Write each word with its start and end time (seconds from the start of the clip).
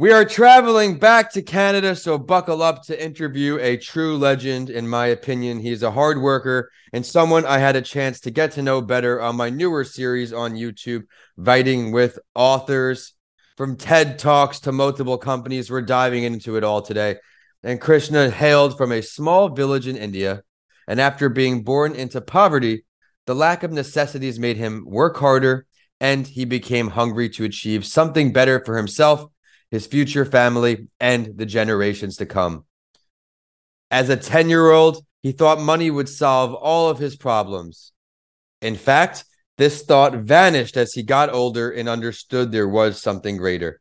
We 0.00 0.12
are 0.12 0.24
traveling 0.24 0.98
back 0.98 1.30
to 1.32 1.42
Canada, 1.42 1.94
so 1.94 2.16
buckle 2.16 2.62
up 2.62 2.84
to 2.84 3.04
interview 3.04 3.58
a 3.58 3.76
true 3.76 4.16
legend, 4.16 4.70
in 4.70 4.88
my 4.88 5.08
opinion. 5.08 5.58
He's 5.58 5.82
a 5.82 5.90
hard 5.90 6.22
worker 6.22 6.70
and 6.94 7.04
someone 7.04 7.44
I 7.44 7.58
had 7.58 7.76
a 7.76 7.82
chance 7.82 8.18
to 8.20 8.30
get 8.30 8.52
to 8.52 8.62
know 8.62 8.80
better 8.80 9.20
on 9.20 9.36
my 9.36 9.50
newer 9.50 9.84
series 9.84 10.32
on 10.32 10.54
YouTube, 10.54 11.02
Writing 11.36 11.92
with 11.92 12.18
Authors. 12.34 13.12
From 13.58 13.76
TED 13.76 14.18
Talks 14.18 14.60
to 14.60 14.72
multiple 14.72 15.18
companies, 15.18 15.70
we're 15.70 15.82
diving 15.82 16.24
into 16.24 16.56
it 16.56 16.64
all 16.64 16.80
today. 16.80 17.16
And 17.62 17.78
Krishna 17.78 18.30
hailed 18.30 18.78
from 18.78 18.92
a 18.92 19.02
small 19.02 19.50
village 19.50 19.86
in 19.86 19.98
India. 19.98 20.44
And 20.88 20.98
after 20.98 21.28
being 21.28 21.62
born 21.62 21.94
into 21.94 22.22
poverty, 22.22 22.86
the 23.26 23.34
lack 23.34 23.64
of 23.64 23.70
necessities 23.70 24.38
made 24.38 24.56
him 24.56 24.82
work 24.86 25.18
harder 25.18 25.66
and 26.00 26.26
he 26.26 26.46
became 26.46 26.88
hungry 26.88 27.28
to 27.28 27.44
achieve 27.44 27.84
something 27.84 28.32
better 28.32 28.64
for 28.64 28.78
himself 28.78 29.26
his 29.70 29.86
future 29.86 30.24
family, 30.24 30.88
and 30.98 31.36
the 31.36 31.46
generations 31.46 32.16
to 32.16 32.26
come. 32.26 32.64
As 33.90 34.08
a 34.08 34.16
10 34.16 34.48
year 34.48 34.70
old, 34.70 35.04
he 35.22 35.32
thought 35.32 35.60
money 35.60 35.90
would 35.90 36.08
solve 36.08 36.54
all 36.54 36.88
of 36.88 36.98
his 36.98 37.16
problems. 37.16 37.92
In 38.62 38.76
fact, 38.76 39.24
this 39.58 39.82
thought 39.82 40.14
vanished 40.14 40.76
as 40.76 40.92
he 40.92 41.02
got 41.02 41.32
older 41.32 41.70
and 41.70 41.88
understood 41.88 42.50
there 42.50 42.68
was 42.68 43.00
something 43.00 43.36
greater. 43.36 43.80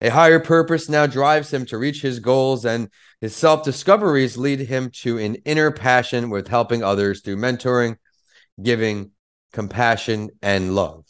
A 0.00 0.10
higher 0.10 0.40
purpose 0.40 0.88
now 0.88 1.06
drives 1.06 1.52
him 1.52 1.64
to 1.66 1.78
reach 1.78 2.02
his 2.02 2.18
goals, 2.18 2.66
and 2.66 2.90
his 3.20 3.34
self 3.34 3.64
discoveries 3.64 4.36
lead 4.36 4.60
him 4.60 4.90
to 5.02 5.18
an 5.18 5.36
inner 5.46 5.70
passion 5.70 6.28
with 6.28 6.48
helping 6.48 6.82
others 6.82 7.22
through 7.22 7.36
mentoring, 7.36 7.96
giving, 8.60 9.12
compassion, 9.52 10.30
and 10.42 10.74
love. 10.74 11.03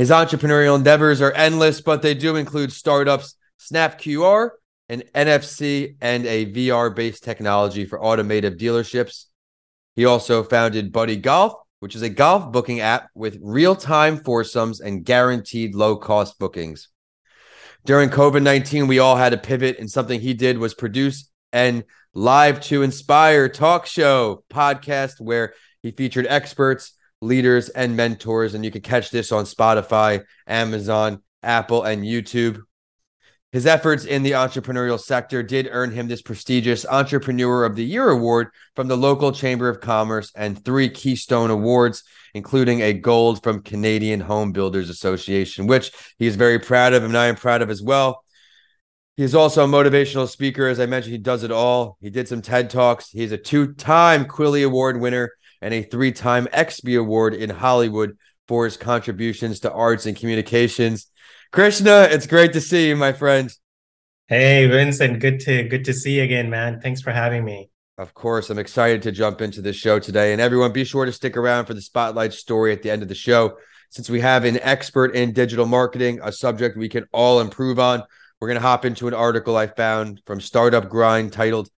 His 0.00 0.08
entrepreneurial 0.08 0.76
endeavors 0.76 1.20
are 1.20 1.32
endless, 1.32 1.82
but 1.82 2.00
they 2.00 2.14
do 2.14 2.36
include 2.36 2.72
startups, 2.72 3.34
Snap 3.58 4.00
QR, 4.00 4.52
an 4.88 5.02
NFC, 5.14 5.96
and 6.00 6.24
a 6.24 6.50
VR 6.50 6.96
based 6.96 7.22
technology 7.22 7.84
for 7.84 8.02
automotive 8.02 8.54
dealerships. 8.54 9.26
He 9.96 10.06
also 10.06 10.42
founded 10.42 10.90
Buddie 10.90 11.18
Golf, 11.18 11.52
which 11.80 11.94
is 11.94 12.00
a 12.00 12.08
golf 12.08 12.50
booking 12.50 12.80
app 12.80 13.10
with 13.14 13.38
real 13.42 13.76
time 13.76 14.24
foursomes 14.24 14.80
and 14.80 15.04
guaranteed 15.04 15.74
low 15.74 15.96
cost 15.96 16.38
bookings. 16.38 16.88
During 17.84 18.08
COVID 18.08 18.42
19, 18.42 18.86
we 18.86 19.00
all 19.00 19.16
had 19.16 19.32
to 19.32 19.36
pivot, 19.36 19.78
and 19.80 19.90
something 19.90 20.18
he 20.18 20.32
did 20.32 20.56
was 20.56 20.72
produce 20.72 21.28
an 21.52 21.84
Live2Inspire 22.16 23.52
talk 23.52 23.84
show 23.84 24.44
podcast 24.48 25.20
where 25.20 25.52
he 25.82 25.90
featured 25.90 26.26
experts 26.26 26.94
leaders 27.20 27.68
and 27.68 27.96
mentors. 27.96 28.54
And 28.54 28.64
you 28.64 28.70
can 28.70 28.82
catch 28.82 29.10
this 29.10 29.32
on 29.32 29.44
Spotify, 29.44 30.24
Amazon, 30.46 31.22
Apple, 31.42 31.84
and 31.84 32.02
YouTube. 32.02 32.62
His 33.52 33.66
efforts 33.66 34.04
in 34.04 34.22
the 34.22 34.32
entrepreneurial 34.32 35.00
sector 35.00 35.42
did 35.42 35.68
earn 35.72 35.90
him 35.90 36.06
this 36.06 36.22
prestigious 36.22 36.86
Entrepreneur 36.86 37.64
of 37.64 37.74
the 37.74 37.84
Year 37.84 38.08
award 38.08 38.48
from 38.76 38.86
the 38.86 38.96
local 38.96 39.32
Chamber 39.32 39.68
of 39.68 39.80
Commerce 39.80 40.30
and 40.36 40.64
three 40.64 40.88
Keystone 40.88 41.50
Awards, 41.50 42.04
including 42.32 42.80
a 42.80 42.92
gold 42.92 43.42
from 43.42 43.62
Canadian 43.62 44.20
Home 44.20 44.52
Builders 44.52 44.88
Association, 44.88 45.66
which 45.66 45.90
he 46.16 46.28
is 46.28 46.36
very 46.36 46.60
proud 46.60 46.92
of, 46.92 47.02
and 47.02 47.18
I 47.18 47.26
am 47.26 47.34
proud 47.34 47.60
of 47.60 47.70
as 47.70 47.82
well. 47.82 48.22
He 49.16 49.24
is 49.24 49.34
also 49.34 49.64
a 49.64 49.68
motivational 49.68 50.28
speaker. 50.28 50.68
As 50.68 50.78
I 50.78 50.86
mentioned, 50.86 51.12
he 51.12 51.18
does 51.18 51.42
it 51.42 51.50
all. 51.50 51.98
He 52.00 52.08
did 52.08 52.28
some 52.28 52.42
TED 52.42 52.70
Talks. 52.70 53.10
He's 53.10 53.32
a 53.32 53.36
two 53.36 53.74
time 53.74 54.26
Quilly 54.26 54.62
Award 54.62 55.00
winner 55.00 55.32
and 55.60 55.74
a 55.74 55.82
three 55.82 56.12
time 56.12 56.46
XB 56.46 56.98
Award 56.98 57.34
in 57.34 57.50
Hollywood 57.50 58.16
for 58.48 58.64
his 58.64 58.76
contributions 58.76 59.60
to 59.60 59.72
arts 59.72 60.06
and 60.06 60.16
communications. 60.16 61.06
Krishna, 61.52 62.08
it's 62.10 62.26
great 62.26 62.52
to 62.54 62.60
see 62.60 62.88
you, 62.88 62.96
my 62.96 63.12
friend. 63.12 63.52
Hey, 64.28 64.66
Vincent, 64.66 65.20
good 65.20 65.40
to 65.40 65.64
good 65.64 65.84
to 65.86 65.92
see 65.92 66.18
you 66.18 66.22
again, 66.22 66.50
man. 66.50 66.80
Thanks 66.80 67.02
for 67.02 67.10
having 67.10 67.44
me. 67.44 67.70
Of 67.98 68.14
course, 68.14 68.48
I'm 68.48 68.58
excited 68.58 69.02
to 69.02 69.12
jump 69.12 69.42
into 69.42 69.60
the 69.60 69.72
show 69.72 69.98
today. 69.98 70.32
And 70.32 70.40
everyone, 70.40 70.72
be 70.72 70.84
sure 70.84 71.04
to 71.04 71.12
stick 71.12 71.36
around 71.36 71.66
for 71.66 71.74
the 71.74 71.82
spotlight 71.82 72.32
story 72.32 72.72
at 72.72 72.82
the 72.82 72.90
end 72.90 73.02
of 73.02 73.08
the 73.08 73.14
show. 73.14 73.58
Since 73.90 74.08
we 74.08 74.20
have 74.20 74.44
an 74.44 74.58
expert 74.62 75.14
in 75.14 75.32
digital 75.32 75.66
marketing, 75.66 76.20
a 76.22 76.32
subject 76.32 76.76
we 76.76 76.88
can 76.88 77.06
all 77.12 77.40
improve 77.40 77.78
on, 77.78 78.02
we're 78.40 78.48
going 78.48 78.56
to 78.60 78.66
hop 78.66 78.84
into 78.84 79.06
an 79.06 79.14
article 79.14 79.56
I 79.56 79.66
found 79.66 80.22
from 80.24 80.40
Startup 80.40 80.88
Grind 80.88 81.32
titled 81.32 81.68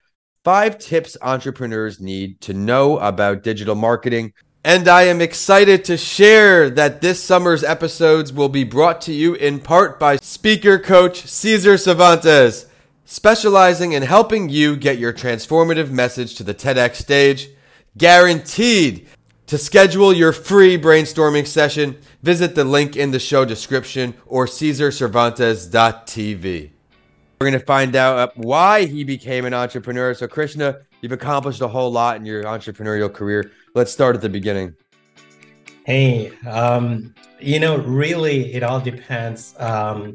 five 0.44 0.78
tips 0.78 1.16
entrepreneurs 1.22 2.00
need 2.00 2.40
to 2.40 2.52
know 2.52 2.98
about 2.98 3.44
digital 3.44 3.76
marketing. 3.76 4.32
And 4.64 4.86
I 4.88 5.02
am 5.02 5.20
excited 5.20 5.84
to 5.84 5.96
share 5.96 6.68
that 6.70 7.00
this 7.00 7.22
summer's 7.22 7.62
episodes 7.64 8.32
will 8.32 8.48
be 8.48 8.64
brought 8.64 9.00
to 9.02 9.12
you 9.12 9.34
in 9.34 9.60
part 9.60 10.00
by 10.00 10.16
speaker 10.16 10.80
coach 10.80 11.26
Cesar 11.26 11.76
Cervantes, 11.76 12.66
specializing 13.04 13.92
in 13.92 14.02
helping 14.02 14.48
you 14.48 14.74
get 14.76 14.98
your 14.98 15.12
transformative 15.12 15.90
message 15.90 16.34
to 16.36 16.44
the 16.44 16.54
TEDx 16.54 16.94
stage. 16.96 17.50
Guaranteed. 17.96 19.06
To 19.46 19.58
schedule 19.58 20.12
your 20.12 20.32
free 20.32 20.76
brainstorming 20.78 21.46
session, 21.46 21.98
visit 22.22 22.54
the 22.54 22.64
link 22.64 22.96
in 22.96 23.10
the 23.10 23.18
show 23.18 23.44
description 23.44 24.14
or 24.26 24.46
CesarCervantes.tv. 24.46 26.70
We're 27.42 27.50
going 27.50 27.60
to 27.60 27.66
find 27.66 27.96
out 27.96 28.18
uh, 28.18 28.28
why 28.36 28.84
he 28.84 29.02
became 29.02 29.44
an 29.46 29.52
entrepreneur. 29.52 30.14
So, 30.14 30.28
Krishna, 30.28 30.78
you've 31.00 31.10
accomplished 31.10 31.60
a 31.60 31.66
whole 31.66 31.90
lot 31.90 32.14
in 32.14 32.24
your 32.24 32.44
entrepreneurial 32.44 33.12
career. 33.12 33.50
Let's 33.74 33.90
start 33.90 34.14
at 34.14 34.22
the 34.22 34.28
beginning. 34.28 34.76
Hey, 35.84 36.30
um, 36.46 37.12
you 37.40 37.58
know, 37.58 37.78
really, 37.78 38.54
it 38.54 38.62
all 38.62 38.78
depends. 38.78 39.56
Um, 39.58 40.14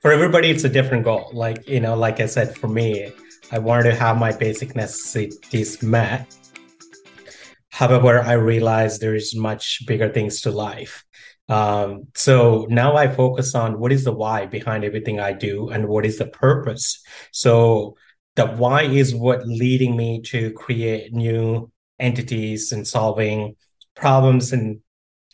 for 0.00 0.12
everybody, 0.12 0.50
it's 0.50 0.62
a 0.62 0.68
different 0.68 1.02
goal. 1.02 1.30
Like, 1.32 1.68
you 1.68 1.80
know, 1.80 1.96
like 1.96 2.20
I 2.20 2.26
said, 2.26 2.56
for 2.56 2.68
me, 2.68 3.12
I 3.50 3.58
wanted 3.58 3.90
to 3.90 3.96
have 3.96 4.16
my 4.16 4.30
basic 4.30 4.76
necessities 4.76 5.82
met. 5.82 6.32
However, 7.70 8.20
I 8.20 8.34
realized 8.34 9.00
there 9.00 9.16
is 9.16 9.34
much 9.34 9.84
bigger 9.84 10.08
things 10.08 10.42
to 10.42 10.52
life. 10.52 11.04
Um, 11.50 12.06
so 12.14 12.66
now 12.70 12.96
I 12.96 13.08
focus 13.08 13.56
on 13.56 13.80
what 13.80 13.90
is 13.90 14.04
the 14.04 14.12
why 14.12 14.46
behind 14.46 14.84
everything 14.84 15.18
I 15.18 15.32
do 15.32 15.68
and 15.68 15.88
what 15.88 16.06
is 16.06 16.16
the 16.18 16.26
purpose. 16.26 17.02
So 17.32 17.96
the 18.36 18.46
why 18.46 18.82
is 18.82 19.14
what 19.14 19.46
leading 19.46 19.96
me 19.96 20.22
to 20.26 20.52
create 20.52 21.12
new 21.12 21.70
entities 21.98 22.70
and 22.70 22.86
solving 22.86 23.56
problems 23.96 24.52
and, 24.52 24.78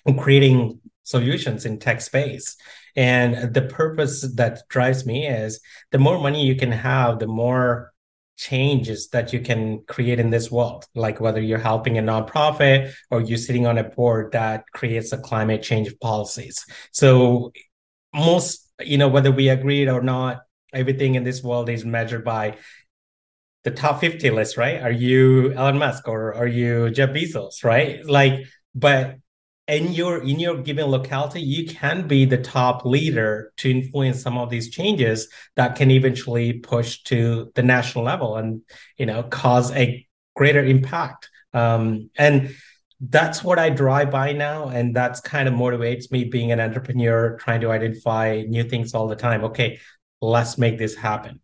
and 0.06 0.18
creating 0.18 0.80
solutions 1.02 1.66
in 1.66 1.78
tech 1.78 2.00
space. 2.00 2.56
And 2.96 3.52
the 3.52 3.62
purpose 3.62 4.22
that 4.36 4.62
drives 4.70 5.04
me 5.04 5.26
is 5.26 5.60
the 5.92 5.98
more 5.98 6.18
money 6.18 6.46
you 6.46 6.56
can 6.56 6.72
have, 6.72 7.18
the 7.18 7.26
more 7.26 7.92
changes 8.36 9.08
that 9.08 9.32
you 9.32 9.40
can 9.40 9.82
create 9.86 10.20
in 10.20 10.30
this 10.30 10.50
world 10.50 10.84
like 10.94 11.20
whether 11.20 11.40
you're 11.40 11.58
helping 11.58 11.96
a 11.98 12.02
nonprofit 12.02 12.92
or 13.10 13.20
you're 13.20 13.38
sitting 13.38 13.66
on 13.66 13.78
a 13.78 13.84
board 13.84 14.32
that 14.32 14.64
creates 14.72 15.12
a 15.12 15.18
climate 15.18 15.62
change 15.62 15.98
policies. 16.00 16.64
So 16.92 17.52
most 18.14 18.70
you 18.80 18.98
know 18.98 19.08
whether 19.08 19.30
we 19.30 19.48
agreed 19.48 19.88
or 19.88 20.02
not 20.02 20.42
everything 20.72 21.14
in 21.14 21.24
this 21.24 21.42
world 21.42 21.68
is 21.70 21.84
measured 21.84 22.24
by 22.24 22.56
the 23.64 23.70
top 23.70 24.00
50 24.00 24.30
list 24.30 24.56
right? 24.56 24.80
Are 24.82 24.90
you 24.90 25.52
elon 25.52 25.78
musk 25.78 26.06
or 26.06 26.34
are 26.34 26.46
you 26.46 26.90
jeff 26.90 27.10
bezos 27.10 27.64
right? 27.64 28.04
Like 28.04 28.46
but 28.74 29.16
in 29.68 29.92
your 29.92 30.22
in 30.22 30.38
your 30.38 30.62
given 30.62 30.86
locality 30.86 31.40
you 31.40 31.66
can 31.66 32.06
be 32.06 32.24
the 32.24 32.38
top 32.38 32.84
leader 32.84 33.52
to 33.56 33.70
influence 33.70 34.22
some 34.22 34.38
of 34.38 34.48
these 34.48 34.70
changes 34.70 35.28
that 35.56 35.74
can 35.74 35.90
eventually 35.90 36.52
push 36.52 37.02
to 37.02 37.50
the 37.54 37.62
national 37.62 38.04
level 38.04 38.36
and 38.36 38.62
you 38.96 39.06
know 39.06 39.22
cause 39.24 39.72
a 39.72 40.06
greater 40.34 40.64
impact. 40.64 41.30
Um, 41.52 42.10
and 42.18 42.54
that's 43.00 43.44
what 43.44 43.58
i 43.58 43.68
drive 43.68 44.10
by 44.10 44.32
now 44.32 44.68
and 44.68 44.96
that's 44.96 45.20
kind 45.20 45.46
of 45.48 45.52
motivates 45.52 46.10
me 46.10 46.24
being 46.24 46.50
an 46.50 46.60
entrepreneur 46.60 47.36
trying 47.36 47.60
to 47.60 47.70
identify 47.70 48.42
new 48.48 48.64
things 48.64 48.94
all 48.94 49.08
the 49.08 49.16
time. 49.16 49.44
Okay 49.44 49.78
let's 50.22 50.56
make 50.56 50.78
this 50.78 50.94
happen. 50.94 51.40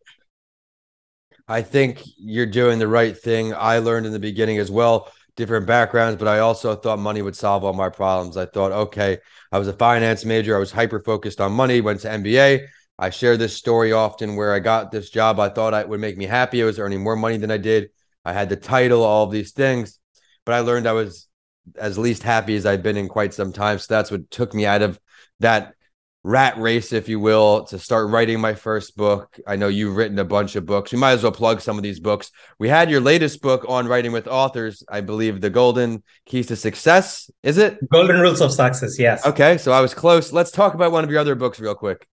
I 1.47 1.61
think 1.61 2.03
you're 2.17 2.47
doing 2.47 2.79
the 2.79 2.89
right 2.89 3.17
thing. 3.17 3.53
I 3.53 3.79
learned 3.79 4.07
in 4.07 4.13
the 4.13 4.19
beginning 4.19 4.59
as 4.59 4.71
well 4.71 5.13
different 5.37 5.67
backgrounds, 5.67 6.19
but 6.19 6.29
I 6.29 6.41
also 6.41 6.75
thought 6.75 6.99
money 6.99 7.23
would 7.23 7.37
solve 7.37 7.65
all 7.65 7.73
my 7.73 7.89
problems. 7.89 8.37
I 8.37 8.47
thought, 8.47 8.73
okay, 8.73 9.19
I 9.51 9.59
was 9.59 9.69
a 9.69 9.73
finance 9.73 10.25
major. 10.25 10.57
I 10.57 10.61
was 10.61 10.73
hyper 10.73 11.01
focused 11.01 11.41
on 11.41 11.53
money, 11.53 11.81
went 11.81 12.01
to 12.01 12.09
MBA. 12.09 12.67
I 12.99 13.11
share 13.11 13.37
this 13.37 13.57
story 13.57 13.93
often 13.93 14.37
where 14.37 14.53
I 14.53 14.61
got 14.61 14.91
this 14.91 15.11
job. 15.11 15.41
I 15.41 15.49
thought 15.49 15.75
it 15.75 15.89
would 15.89 16.01
make 16.01 16.19
me 16.19 16.27
happy. 16.27 16.63
I 16.63 16.67
was 16.67 16.79
earning 16.79 17.03
more 17.03 17.17
money 17.17 17.39
than 17.39 17.51
I 17.51 17.57
did. 17.57 17.91
I 18.25 18.33
had 18.33 18.49
the 18.49 18.57
title, 18.57 19.03
all 19.03 19.25
of 19.25 19.33
these 19.33 19.53
things, 19.53 19.99
but 20.45 20.55
I 20.55 20.61
learned 20.61 20.87
I 20.87 20.93
was 20.93 21.29
as 21.77 21.99
least 21.99 22.23
happy 22.23 22.55
as 22.57 22.67
I'd 22.67 22.83
been 22.83 22.97
in 22.97 23.09
quite 23.09 23.35
some 23.35 23.53
time. 23.53 23.79
So 23.79 23.95
that's 23.95 24.11
what 24.11 24.31
took 24.31 24.55
me 24.55 24.67
out 24.67 24.83
of 24.83 25.01
that 25.41 25.75
rat 26.25 26.57
race, 26.59 26.93
if 26.93 27.09
you 27.09 27.19
will, 27.19 27.65
to 27.65 27.79
start 27.79 28.11
writing 28.11 28.41
my 28.41 28.55
first 28.55 28.97
book. 28.97 29.39
I 29.47 29.57
know 29.57 29.69
you've 29.69 29.97
written 29.97 30.19
a 30.19 30.25
bunch 30.25 30.55
of 30.57 30.65
books. 30.67 30.93
We 30.93 30.99
might 30.99 31.13
as 31.13 31.23
well 31.23 31.33
plug 31.33 31.61
some 31.61 31.77
of 31.77 31.83
these 31.83 32.01
books. 32.01 32.31
We 32.59 32.69
had 32.69 32.91
your 32.91 33.01
latest 33.01 33.43
book 33.43 33.65
on 33.69 33.89
writing 33.89 34.13
with 34.13 34.29
authors, 34.29 34.85
I 34.89 35.01
believe, 35.01 35.41
The 35.41 35.51
Golden 35.51 36.03
Keys 36.27 36.47
to 36.49 36.57
Success. 36.57 37.31
Is 37.43 37.59
it? 37.59 37.79
Golden 37.91 38.21
Rules 38.21 38.41
of 38.41 38.53
Success, 38.53 38.99
yes. 38.99 39.27
Okay, 39.27 39.59
so 39.59 39.73
I 39.73 39.81
was 39.81 39.95
close. 39.95 40.33
Let's 40.33 40.51
talk 40.51 40.75
about 40.75 40.93
one 40.93 41.03
of 41.03 41.11
your 41.11 41.19
other 41.19 41.35
books 41.35 41.59
real 41.59 41.75
quick. 41.75 42.07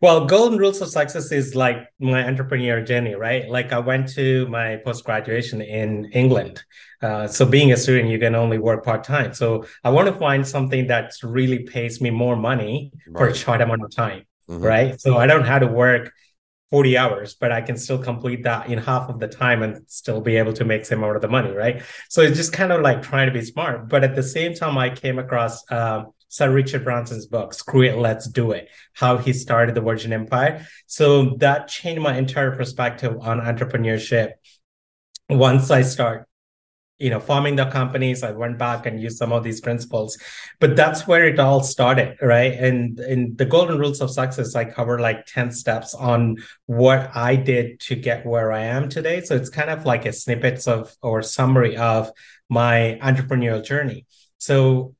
Well, 0.00 0.26
golden 0.26 0.58
rules 0.58 0.80
of 0.80 0.88
success 0.88 1.32
is 1.32 1.54
like 1.54 1.78
my 1.98 2.26
entrepreneur 2.26 2.82
journey, 2.82 3.14
right? 3.14 3.48
Like 3.48 3.72
I 3.72 3.78
went 3.78 4.08
to 4.14 4.46
my 4.48 4.76
post 4.76 5.04
graduation 5.04 5.60
in 5.60 6.06
England. 6.12 6.62
Uh, 7.02 7.26
so 7.26 7.46
being 7.46 7.72
a 7.72 7.76
student, 7.76 8.10
you 8.10 8.18
can 8.18 8.34
only 8.34 8.58
work 8.58 8.84
part 8.84 9.04
time. 9.04 9.32
So 9.32 9.66
I 9.84 9.90
want 9.90 10.08
to 10.08 10.14
find 10.14 10.46
something 10.46 10.88
that 10.88 11.12
really 11.22 11.60
pays 11.60 12.00
me 12.00 12.10
more 12.10 12.36
money 12.36 12.92
right. 13.08 13.18
for 13.18 13.28
a 13.28 13.34
short 13.34 13.60
amount 13.60 13.82
of 13.82 13.94
time, 13.94 14.24
mm-hmm. 14.48 14.62
right? 14.62 15.00
So 15.00 15.16
I 15.16 15.26
don't 15.26 15.46
have 15.46 15.60
to 15.60 15.66
work 15.66 16.12
40 16.70 16.96
hours, 16.96 17.34
but 17.34 17.50
I 17.50 17.62
can 17.62 17.76
still 17.76 17.98
complete 17.98 18.44
that 18.44 18.68
in 18.68 18.78
half 18.78 19.08
of 19.08 19.18
the 19.18 19.26
time 19.26 19.62
and 19.62 19.82
still 19.88 20.20
be 20.20 20.36
able 20.36 20.52
to 20.52 20.64
make 20.64 20.84
some 20.84 20.98
amount 20.98 21.16
of 21.16 21.22
the 21.22 21.28
money, 21.28 21.50
right? 21.50 21.82
So 22.08 22.20
it's 22.22 22.36
just 22.36 22.52
kind 22.52 22.70
of 22.70 22.80
like 22.80 23.02
trying 23.02 23.26
to 23.26 23.32
be 23.32 23.44
smart. 23.44 23.88
But 23.88 24.04
at 24.04 24.14
the 24.14 24.22
same 24.22 24.54
time, 24.54 24.78
I 24.78 24.90
came 24.90 25.18
across 25.18 25.64
um, 25.72 26.12
Sir 26.30 26.52
Richard 26.52 26.84
Branson's 26.84 27.26
book, 27.26 27.52
Screw 27.52 27.82
It, 27.82 27.98
Let's 27.98 28.28
Do 28.28 28.52
It, 28.52 28.68
how 28.94 29.18
he 29.18 29.32
started 29.32 29.74
the 29.74 29.80
Virgin 29.80 30.12
Empire. 30.12 30.64
So 30.86 31.34
that 31.38 31.66
changed 31.66 32.00
my 32.00 32.16
entire 32.16 32.54
perspective 32.56 33.16
on 33.20 33.40
entrepreneurship. 33.40 34.34
Once 35.28 35.72
I 35.72 35.82
start 35.82 36.28
you 37.00 37.08
know 37.08 37.18
forming 37.18 37.56
the 37.56 37.64
companies 37.64 38.22
i 38.22 38.30
went 38.30 38.58
back 38.58 38.84
and 38.84 39.00
used 39.00 39.16
some 39.16 39.32
of 39.32 39.42
these 39.42 39.60
principles 39.60 40.18
but 40.58 40.76
that's 40.76 41.06
where 41.06 41.26
it 41.26 41.40
all 41.40 41.62
started 41.62 42.14
right 42.20 42.52
and 42.52 43.00
in 43.00 43.34
the 43.36 43.44
golden 43.46 43.78
rules 43.78 44.02
of 44.02 44.10
success 44.10 44.54
i 44.54 44.64
cover 44.64 44.98
like 45.00 45.24
10 45.24 45.50
steps 45.50 45.94
on 45.94 46.36
what 46.66 47.10
i 47.16 47.34
did 47.34 47.80
to 47.80 47.96
get 47.96 48.26
where 48.26 48.52
i 48.52 48.60
am 48.60 48.88
today 48.88 49.22
so 49.22 49.34
it's 49.34 49.48
kind 49.48 49.70
of 49.70 49.86
like 49.86 50.04
a 50.04 50.12
snippets 50.12 50.68
of 50.68 50.94
or 51.00 51.22
summary 51.22 51.74
of 51.76 52.12
my 52.50 52.98
entrepreneurial 53.02 53.64
journey 53.64 54.04
so 54.36 54.94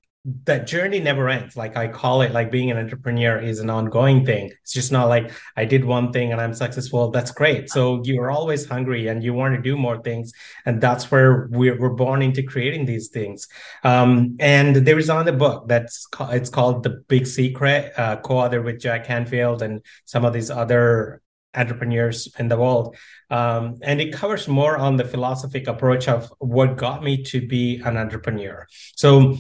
that 0.45 0.67
journey 0.67 1.01
never 1.01 1.31
ends. 1.31 1.57
Like 1.57 1.79
I 1.79 1.89
call 1.89 2.21
it 2.21 2.33
like 2.33 2.51
being 2.51 2.71
an 2.71 2.77
entrepreneur 2.77 3.39
is 3.39 3.59
an 3.59 3.71
ongoing 3.71 4.27
thing. 4.27 4.53
It's 4.63 4.73
just 4.73 4.93
not 4.93 5.09
like 5.09 5.31
I 5.57 5.65
did 5.65 5.83
one 5.83 6.13
thing 6.13 6.31
and 6.31 6.41
I'm 6.41 6.53
successful. 6.53 7.11
That's 7.11 7.31
great. 7.31 7.71
So 7.71 8.03
you're 8.05 8.31
always 8.31 8.67
hungry 8.67 9.07
and 9.07 9.25
you 9.25 9.33
want 9.33 9.55
to 9.55 9.63
do 9.63 9.79
more 9.79 10.03
things. 10.03 10.33
And 10.67 10.79
that's 10.79 11.11
where 11.11 11.49
we're, 11.51 11.79
we're 11.81 11.95
born 11.95 12.21
into 12.21 12.43
creating 12.43 12.85
these 12.85 13.09
things. 13.09 13.49
Um, 13.83 14.37
and 14.39 14.77
there 14.77 14.99
is 14.99 15.09
on 15.09 15.25
the 15.25 15.33
book 15.33 15.69
that's 15.69 16.07
called, 16.07 16.35
it's 16.35 16.51
called 16.51 16.83
The 16.83 17.03
Big 17.09 17.27
Secret, 17.27 17.93
uh, 17.97 18.17
co-authored 18.17 18.65
with 18.65 18.79
Jack 18.79 19.07
Canfield 19.07 19.63
and 19.63 19.81
some 20.05 20.27
of 20.27 20.35
these 20.35 20.51
other 20.51 21.23
entrepreneurs 21.55 22.33
in 22.39 22.49
the 22.49 22.59
world. 22.59 22.95
Um, 23.31 23.77
and 23.83 24.01
it 24.01 24.13
covers 24.13 24.47
more 24.49 24.77
on 24.77 24.97
the 24.97 25.05
philosophic 25.05 25.67
approach 25.67 26.09
of 26.09 26.31
what 26.39 26.77
got 26.77 27.03
me 27.03 27.23
to 27.25 27.47
be 27.47 27.81
an 27.85 27.97
entrepreneur. 27.97 28.67
So 28.97 29.39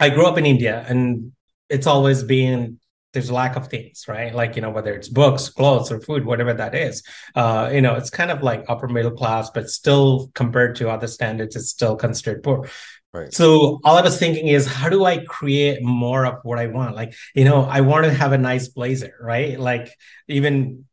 I 0.00 0.10
grew 0.10 0.26
up 0.26 0.38
in 0.38 0.46
India 0.46 0.84
and 0.88 1.32
it's 1.68 1.86
always 1.86 2.22
been 2.22 2.80
there's 3.12 3.28
a 3.28 3.34
lack 3.34 3.56
of 3.56 3.66
things, 3.68 4.04
right? 4.06 4.32
Like, 4.34 4.54
you 4.54 4.62
know, 4.62 4.70
whether 4.70 4.94
it's 4.94 5.08
books, 5.08 5.48
clothes, 5.48 5.90
or 5.90 6.00
food, 6.00 6.24
whatever 6.24 6.54
that 6.54 6.74
is. 6.74 7.02
Uh, 7.34 7.68
you 7.72 7.80
know, 7.80 7.96
it's 7.96 8.10
kind 8.10 8.30
of 8.30 8.42
like 8.42 8.64
upper 8.68 8.86
middle 8.86 9.10
class, 9.10 9.50
but 9.50 9.68
still 9.68 10.30
compared 10.34 10.76
to 10.76 10.88
other 10.88 11.08
standards, 11.08 11.56
it's 11.56 11.70
still 11.70 11.96
considered 11.96 12.42
poor. 12.44 12.68
Right. 13.12 13.34
So 13.34 13.80
all 13.82 13.96
I 13.96 14.02
was 14.02 14.18
thinking 14.18 14.46
is, 14.46 14.66
how 14.66 14.88
do 14.88 15.04
I 15.04 15.24
create 15.24 15.82
more 15.82 16.24
of 16.24 16.36
what 16.44 16.60
I 16.60 16.68
want? 16.68 16.94
Like, 16.94 17.14
you 17.34 17.44
know, 17.44 17.62
I 17.62 17.80
want 17.80 18.04
to 18.04 18.12
have 18.12 18.32
a 18.32 18.38
nice 18.38 18.68
blazer, 18.68 19.14
right? 19.20 19.58
Like, 19.58 19.92
even 20.28 20.84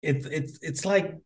it's 0.00 0.26
it's 0.26 0.58
it's 0.62 0.84
like 0.84 1.16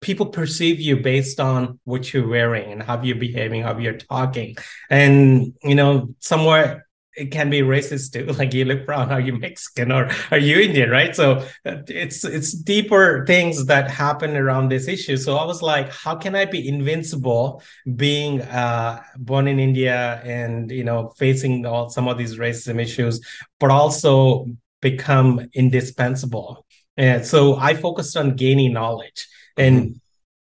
people 0.00 0.26
perceive 0.26 0.80
you 0.80 0.96
based 0.96 1.40
on 1.40 1.78
what 1.84 2.12
you're 2.12 2.28
wearing 2.28 2.72
and 2.72 2.82
how 2.82 3.02
you're 3.02 3.16
behaving, 3.16 3.62
how 3.62 3.76
you're 3.78 3.98
talking. 3.98 4.56
And, 4.88 5.54
you 5.62 5.74
know, 5.74 6.14
somewhere 6.20 6.86
it 7.16 7.30
can 7.32 7.50
be 7.50 7.60
racist 7.60 8.12
too. 8.12 8.32
Like 8.38 8.54
you 8.54 8.64
look 8.64 8.86
brown, 8.86 9.10
are 9.10 9.20
you 9.20 9.36
Mexican 9.36 9.92
or 9.92 10.10
are 10.30 10.38
you 10.38 10.60
Indian, 10.60 10.90
right? 10.90 11.14
So 11.14 11.46
uh, 11.66 11.82
it's 11.88 12.24
it's 12.24 12.52
deeper 12.52 13.24
things 13.26 13.66
that 13.66 13.90
happen 13.90 14.36
around 14.36 14.70
this 14.70 14.88
issue. 14.88 15.16
So 15.16 15.36
I 15.36 15.44
was 15.44 15.60
like, 15.60 15.92
how 15.92 16.14
can 16.14 16.34
I 16.34 16.44
be 16.46 16.66
invincible 16.66 17.62
being 17.96 18.42
uh, 18.42 19.02
born 19.18 19.48
in 19.48 19.58
India 19.58 20.22
and 20.24 20.70
you 20.70 20.84
know 20.84 21.12
facing 21.18 21.66
all 21.66 21.90
some 21.90 22.08
of 22.08 22.16
these 22.16 22.36
racism 22.38 22.80
issues, 22.80 23.20
but 23.58 23.70
also 23.70 24.46
become 24.80 25.46
indispensable. 25.52 26.64
And 26.96 27.26
so 27.26 27.56
I 27.56 27.74
focused 27.74 28.16
on 28.16 28.36
gaining 28.36 28.72
knowledge 28.72 29.26
and 29.60 29.80
mm-hmm. 29.80 29.98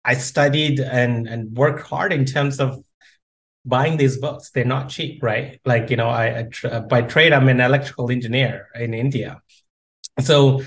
I 0.05 0.15
studied 0.15 0.81
and 0.81 1.29
and 1.29 1.57
worked 1.57 1.87
hard 1.87 2.13
in 2.13 2.25
terms 2.25 2.61
of 2.61 2.83
buying 3.65 3.97
these 3.97 4.19
books. 4.19 4.51
They're 4.51 4.65
not 4.65 4.89
cheap, 4.89 5.23
right? 5.23 5.61
Like 5.65 5.91
you 5.91 5.97
know, 5.97 6.09
I, 6.09 6.41
I 6.41 6.43
tra- 6.51 6.81
by 6.81 7.03
trade 7.03 7.33
I'm 7.33 7.49
an 7.49 7.61
electrical 7.61 8.11
engineer 8.11 8.69
in 8.75 8.95
India, 8.95 9.41
so 10.21 10.63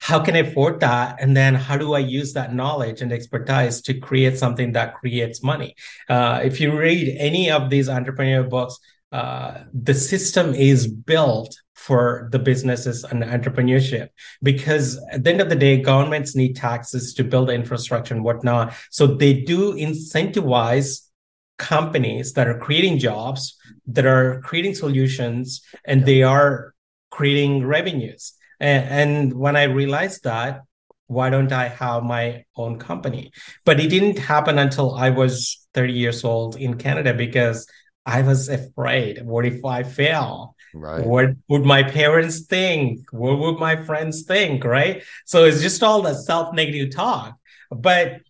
how 0.00 0.20
can 0.20 0.36
I 0.36 0.40
afford 0.40 0.80
that? 0.80 1.16
And 1.20 1.36
then 1.36 1.54
how 1.54 1.76
do 1.76 1.92
I 1.94 1.98
use 1.98 2.32
that 2.34 2.54
knowledge 2.54 3.02
and 3.02 3.12
expertise 3.12 3.82
to 3.82 3.94
create 3.94 4.38
something 4.38 4.72
that 4.72 4.94
creates 4.94 5.42
money? 5.42 5.74
Uh, 6.08 6.40
if 6.44 6.60
you 6.60 6.78
read 6.78 7.16
any 7.18 7.50
of 7.50 7.68
these 7.68 7.88
entrepreneurial 7.88 8.48
books, 8.48 8.78
uh, 9.12 9.58
the 9.72 9.94
system 9.94 10.54
is 10.54 10.86
built 10.86 11.56
for 11.74 12.28
the 12.32 12.38
businesses 12.38 13.04
and 13.04 13.22
entrepreneurship 13.22 14.08
because 14.42 15.00
at 15.12 15.24
the 15.24 15.30
end 15.30 15.40
of 15.40 15.48
the 15.48 15.56
day 15.56 15.80
governments 15.80 16.34
need 16.34 16.54
taxes 16.56 17.14
to 17.14 17.24
build 17.24 17.48
infrastructure 17.48 18.14
and 18.14 18.24
whatnot. 18.24 18.74
So 18.90 19.06
they 19.06 19.32
do 19.32 19.74
incentivize 19.74 21.08
companies 21.56 22.34
that 22.34 22.46
are 22.46 22.58
creating 22.58 22.98
jobs 22.98 23.56
that 23.86 24.06
are 24.06 24.40
creating 24.42 24.74
solutions 24.74 25.62
and 25.84 26.04
they 26.04 26.22
are 26.22 26.74
creating 27.10 27.66
revenues. 27.66 28.34
And, 28.60 28.84
and 28.88 29.34
when 29.34 29.56
i 29.56 29.64
realized 29.64 30.24
that 30.24 30.62
why 31.06 31.30
don't 31.30 31.52
i 31.52 31.68
have 31.68 32.02
my 32.02 32.44
own 32.56 32.78
company? 32.78 33.32
But 33.64 33.80
it 33.80 33.88
didn't 33.88 34.18
happen 34.18 34.58
until 34.58 34.94
i 34.94 35.10
was 35.10 35.66
30 35.74 35.92
years 35.92 36.24
old 36.24 36.56
in 36.56 36.76
canada 36.76 37.14
because 37.14 37.66
i 38.08 38.22
was 38.22 38.48
afraid 38.48 39.24
what 39.24 39.44
if 39.44 39.64
i 39.64 39.82
fail 39.82 40.56
Right. 40.74 41.04
What 41.04 41.30
would 41.48 41.64
my 41.64 41.82
parents 41.82 42.40
think? 42.40 43.10
What 43.10 43.38
would 43.38 43.58
my 43.58 43.84
friends 43.84 44.22
think? 44.22 44.64
Right. 44.64 45.02
So 45.26 45.44
it's 45.44 45.62
just 45.62 45.82
all 45.82 46.02
the 46.02 46.14
self 46.14 46.54
negative 46.54 46.94
talk. 46.94 47.36
But 47.70 48.20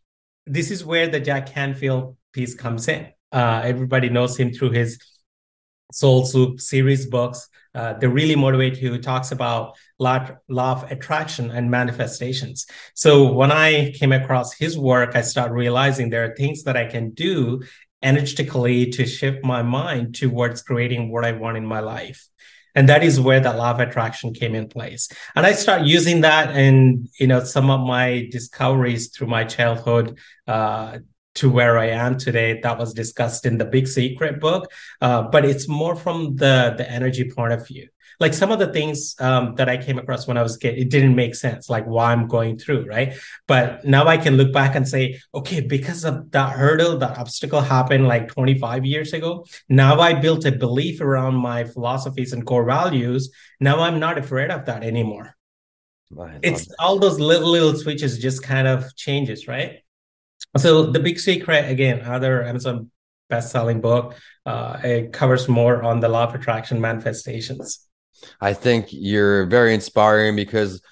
this 0.47 0.71
is 0.71 0.85
where 0.85 1.09
the 1.09 1.21
Jack 1.21 1.53
Canfield 1.53 2.17
piece 2.33 2.55
comes 2.55 2.89
in. 2.89 3.09
Uh, 3.33 3.63
everybody 3.65 4.09
knows 4.09 4.37
him 4.37 4.53
through 4.53 4.71
his 4.71 4.99
Soul 5.93 6.25
Soup 6.25 6.61
series 6.61 7.07
books. 7.07 7.49
Uh, 7.75 7.93
they 7.95 8.07
really 8.07 8.35
motivate 8.35 8.81
you. 8.81 8.93
He 8.93 8.99
talks 8.99 9.31
about 9.31 9.77
law, 9.99 10.27
law 10.49 10.73
of 10.73 10.91
attraction 10.91 11.51
and 11.51 11.71
manifestations. 11.71 12.67
So 12.95 13.33
when 13.33 13.53
I 13.53 13.93
came 13.93 14.13
across 14.13 14.55
his 14.55 14.79
work, 14.79 15.15
I 15.15 15.21
started 15.21 15.55
realizing 15.55 16.09
there 16.09 16.25
are 16.25 16.35
things 16.35 16.65
that 16.65 16.77
I 16.77 16.87
can 16.87 17.11
do 17.11 17.63
energetically 18.03 18.91
to 18.91 19.07
shift 19.07 19.45
my 19.45 19.63
mind 19.63 20.15
towards 20.15 20.63
creating 20.63 21.11
what 21.11 21.25
I 21.25 21.33
want 21.33 21.57
in 21.57 21.67
my 21.67 21.81
life. 21.81 22.29
And 22.75 22.89
that 22.89 23.03
is 23.03 23.21
where 23.21 23.41
the 23.41 23.53
law 23.53 23.73
of 23.73 23.81
attraction 23.81 24.33
came 24.33 24.55
in 24.55 24.69
place. 24.69 25.09
And 25.35 25.45
I 25.45 25.53
start 25.53 25.83
using 25.83 26.21
that 26.21 26.57
in, 26.57 27.09
you 27.19 27.27
know, 27.27 27.43
some 27.43 27.71
of 27.71 27.81
my 27.81 28.29
discoveries 28.31 29.09
through 29.09 29.27
my 29.27 29.45
childhood, 29.45 30.19
uh, 30.47 30.99
to 31.35 31.49
where 31.49 31.79
I 31.79 31.91
am 31.91 32.19
today. 32.19 32.61
That 32.61 32.79
was 32.79 32.93
discussed 32.93 33.47
in 33.47 33.59
the 33.59 33.65
Big 33.65 33.87
Secret 33.87 34.41
book, 34.41 34.71
uh, 35.01 35.23
but 35.23 35.45
it's 35.45 35.69
more 35.69 35.95
from 35.95 36.37
the 36.37 36.75
the 36.77 36.89
energy 36.91 37.31
point 37.31 37.53
of 37.53 37.67
view 37.67 37.89
like 38.21 38.35
some 38.35 38.51
of 38.51 38.59
the 38.59 38.73
things 38.73 39.15
um, 39.21 39.55
that 39.57 39.69
I 39.69 39.77
came 39.77 39.99
across 39.99 40.27
when 40.27 40.37
I 40.37 40.43
was 40.43 40.57
a 40.57 40.59
kid, 40.59 40.79
it 40.79 40.91
didn't 40.91 41.15
make 41.15 41.35
sense, 41.35 41.71
like 41.71 41.85
why 41.87 42.13
I'm 42.13 42.27
going 42.27 42.59
through, 42.59 42.87
right? 42.87 43.15
But 43.47 43.85
now 43.85 44.07
I 44.07 44.17
can 44.17 44.37
look 44.37 44.53
back 44.53 44.75
and 44.75 44.89
say, 44.89 45.21
okay, 45.35 45.61
because 45.61 46.05
of 46.05 46.31
that 46.33 46.53
hurdle, 46.53 46.99
that 46.99 47.19
obstacle 47.19 47.61
happened 47.61 48.09
like 48.09 48.29
25 48.29 48.85
years 48.85 49.13
ago. 49.13 49.47
Now 49.69 50.01
I 50.01 50.15
built 50.15 50.45
a 50.45 50.53
belief 50.53 51.01
around 51.01 51.37
my 51.37 51.65
philosophies 51.65 52.33
and 52.33 52.45
core 52.45 52.65
values. 52.65 53.31
Now 53.61 53.81
I'm 53.81 54.01
not 54.01 54.19
afraid 54.19 54.51
of 54.51 54.67
that 54.67 54.83
anymore. 54.83 55.37
It's 56.43 56.67
that. 56.67 56.77
all 56.79 56.99
those 56.99 57.21
little 57.21 57.51
little 57.51 57.77
switches 57.77 58.19
just 58.19 58.43
kind 58.43 58.67
of 58.67 58.97
changes, 58.97 59.47
right? 59.47 59.83
So 60.57 60.87
the 60.87 61.01
big 61.01 61.21
secret 61.21 61.71
again, 61.71 62.01
other 62.01 62.43
Amazon 62.43 62.91
best-selling 63.29 63.81
book. 63.81 64.17
Uh, 64.47 64.79
it 64.83 65.13
covers 65.13 65.49
more 65.49 65.83
on 65.83 66.01
the 66.01 66.09
law 66.09 66.25
of 66.25 66.35
attraction 66.35 66.81
manifestations. 66.81 67.88
I 68.41 68.53
think 68.55 68.89
you're 68.91 69.47
very 69.47 69.75
inspiring 69.75 70.37
because 70.37 70.83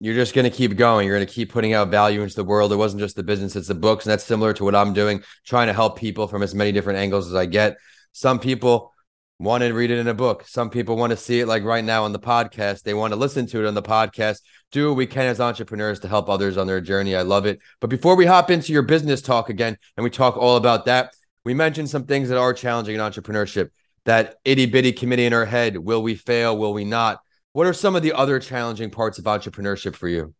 you're 0.00 0.14
just 0.14 0.34
going 0.34 0.50
to 0.50 0.56
keep 0.56 0.76
going. 0.76 1.06
You're 1.06 1.16
going 1.16 1.26
to 1.26 1.32
keep 1.32 1.52
putting 1.52 1.74
out 1.74 1.88
value 1.88 2.22
into 2.22 2.34
the 2.34 2.44
world. 2.44 2.72
It 2.72 2.76
wasn't 2.76 3.00
just 3.00 3.14
the 3.14 3.22
business, 3.22 3.54
it's 3.54 3.68
the 3.68 3.74
books. 3.74 4.04
And 4.04 4.10
that's 4.10 4.24
similar 4.24 4.52
to 4.54 4.64
what 4.64 4.74
I'm 4.74 4.92
doing, 4.92 5.22
trying 5.46 5.68
to 5.68 5.72
help 5.72 5.96
people 5.96 6.26
from 6.26 6.42
as 6.42 6.54
many 6.54 6.72
different 6.72 6.98
angles 6.98 7.28
as 7.28 7.34
I 7.34 7.46
get. 7.46 7.76
Some 8.12 8.40
people 8.40 8.92
want 9.38 9.62
to 9.62 9.72
read 9.72 9.90
it 9.90 9.98
in 9.98 10.08
a 10.08 10.14
book. 10.14 10.44
Some 10.46 10.70
people 10.70 10.96
want 10.96 11.10
to 11.10 11.16
see 11.16 11.40
it 11.40 11.46
like 11.46 11.64
right 11.64 11.84
now 11.84 12.04
on 12.04 12.12
the 12.12 12.18
podcast. 12.18 12.82
They 12.82 12.94
want 12.94 13.12
to 13.12 13.18
listen 13.18 13.46
to 13.46 13.64
it 13.64 13.66
on 13.66 13.74
the 13.74 13.82
podcast. 13.82 14.40
Do 14.70 14.88
what 14.88 14.96
we 14.96 15.06
can 15.06 15.26
as 15.26 15.40
entrepreneurs 15.40 16.00
to 16.00 16.08
help 16.08 16.28
others 16.28 16.56
on 16.56 16.66
their 16.66 16.80
journey. 16.80 17.14
I 17.14 17.22
love 17.22 17.46
it. 17.46 17.60
But 17.80 17.90
before 17.90 18.16
we 18.16 18.26
hop 18.26 18.50
into 18.50 18.72
your 18.72 18.82
business 18.82 19.22
talk 19.22 19.50
again 19.50 19.76
and 19.96 20.04
we 20.04 20.10
talk 20.10 20.36
all 20.36 20.56
about 20.56 20.86
that, 20.86 21.14
we 21.44 21.54
mentioned 21.54 21.90
some 21.90 22.06
things 22.06 22.28
that 22.28 22.38
are 22.38 22.54
challenging 22.54 22.94
in 22.94 23.00
entrepreneurship 23.00 23.70
that 24.04 24.36
itty 24.44 24.66
bitty 24.66 24.92
committee 24.92 25.26
in 25.26 25.32
our 25.32 25.44
head. 25.44 25.76
Will 25.76 26.02
we 26.02 26.14
fail? 26.14 26.56
Will 26.56 26.72
we 26.72 26.84
not? 26.84 27.20
What 27.52 27.66
are 27.66 27.72
some 27.72 27.96
of 27.96 28.02
the 28.02 28.12
other 28.12 28.38
challenging 28.38 28.90
parts 28.90 29.18
of 29.18 29.24
entrepreneurship 29.24 29.94
for 29.94 30.08
you? 30.08 30.34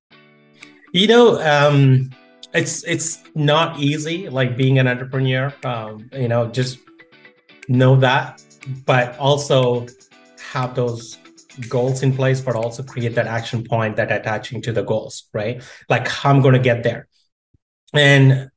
You 0.92 1.06
know, 1.06 1.40
um, 1.42 2.10
it's 2.54 2.84
it's 2.84 3.22
not 3.34 3.78
easy. 3.78 4.28
Like 4.28 4.56
being 4.56 4.78
an 4.78 4.88
entrepreneur, 4.88 5.52
um, 5.64 6.08
you 6.12 6.28
know, 6.28 6.48
just 6.48 6.78
know 7.68 7.96
that, 7.96 8.42
but 8.84 9.16
also 9.18 9.86
have 10.52 10.74
those 10.74 11.18
goals 11.68 12.02
in 12.02 12.14
place, 12.14 12.40
but 12.40 12.56
also 12.56 12.82
create 12.82 13.14
that 13.14 13.26
action 13.26 13.64
point 13.64 13.96
that 13.96 14.10
attaching 14.10 14.62
to 14.62 14.72
the 14.72 14.82
goals, 14.82 15.28
right? 15.32 15.62
Like 15.88 16.08
how 16.08 16.30
I'm 16.30 16.40
going 16.40 16.54
to 16.54 16.60
get 16.60 16.82
there. 16.82 17.08
And 17.94 18.50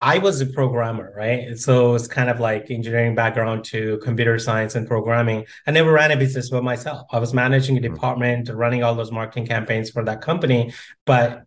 I 0.00 0.18
was 0.18 0.40
a 0.40 0.46
programmer, 0.46 1.12
right? 1.16 1.58
So 1.58 1.96
it's 1.96 2.06
kind 2.06 2.30
of 2.30 2.38
like 2.38 2.70
engineering 2.70 3.16
background 3.16 3.64
to 3.66 3.98
computer 3.98 4.38
science 4.38 4.76
and 4.76 4.86
programming. 4.86 5.44
I 5.66 5.72
never 5.72 5.90
ran 5.90 6.12
a 6.12 6.16
business 6.16 6.50
by 6.50 6.60
myself. 6.60 7.06
I 7.10 7.18
was 7.18 7.34
managing 7.34 7.76
a 7.76 7.80
hmm. 7.80 7.94
department, 7.94 8.48
running 8.48 8.84
all 8.84 8.94
those 8.94 9.10
marketing 9.10 9.46
campaigns 9.46 9.90
for 9.90 10.04
that 10.04 10.20
company, 10.20 10.72
but 11.04 11.42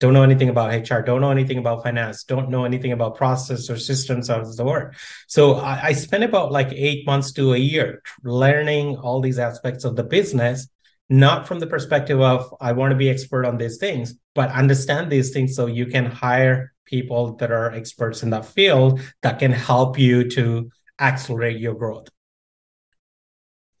don't 0.00 0.12
know 0.12 0.22
anything 0.22 0.50
about 0.50 0.90
HR, 0.90 1.00
don't 1.00 1.22
know 1.22 1.30
anything 1.30 1.56
about 1.56 1.82
finance, 1.82 2.24
don't 2.24 2.50
know 2.50 2.66
anything 2.66 2.92
about 2.92 3.16
process 3.16 3.70
or 3.70 3.78
systems 3.78 4.28
of 4.28 4.54
the 4.54 4.64
work. 4.64 4.96
So 5.26 5.54
I, 5.54 5.86
I 5.86 5.92
spent 5.92 6.24
about 6.24 6.52
like 6.52 6.72
eight 6.72 7.06
months 7.06 7.32
to 7.34 7.54
a 7.54 7.58
year 7.58 8.02
learning 8.22 8.96
all 8.98 9.22
these 9.22 9.38
aspects 9.38 9.84
of 9.84 9.96
the 9.96 10.04
business, 10.04 10.68
not 11.08 11.48
from 11.48 11.58
the 11.58 11.66
perspective 11.66 12.20
of 12.20 12.54
I 12.60 12.72
want 12.72 12.90
to 12.90 12.96
be 12.96 13.08
expert 13.08 13.46
on 13.46 13.56
these 13.56 13.78
things, 13.78 14.14
but 14.34 14.50
understand 14.50 15.10
these 15.10 15.30
things 15.30 15.56
so 15.56 15.66
you 15.66 15.86
can 15.86 16.04
hire 16.04 16.73
people 16.84 17.36
that 17.36 17.50
are 17.50 17.72
experts 17.72 18.22
in 18.22 18.30
that 18.30 18.46
field 18.46 19.00
that 19.22 19.38
can 19.38 19.52
help 19.52 19.98
you 19.98 20.28
to 20.30 20.70
accelerate 21.00 21.58
your 21.58 21.74
growth. 21.74 22.08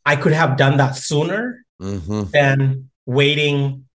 I 0.04 0.16
could 0.16 0.32
have 0.32 0.56
done 0.56 0.76
that 0.78 0.96
sooner 0.96 1.64
mm-hmm. 1.80 2.24
than 2.32 2.90
waiting. 3.06 3.86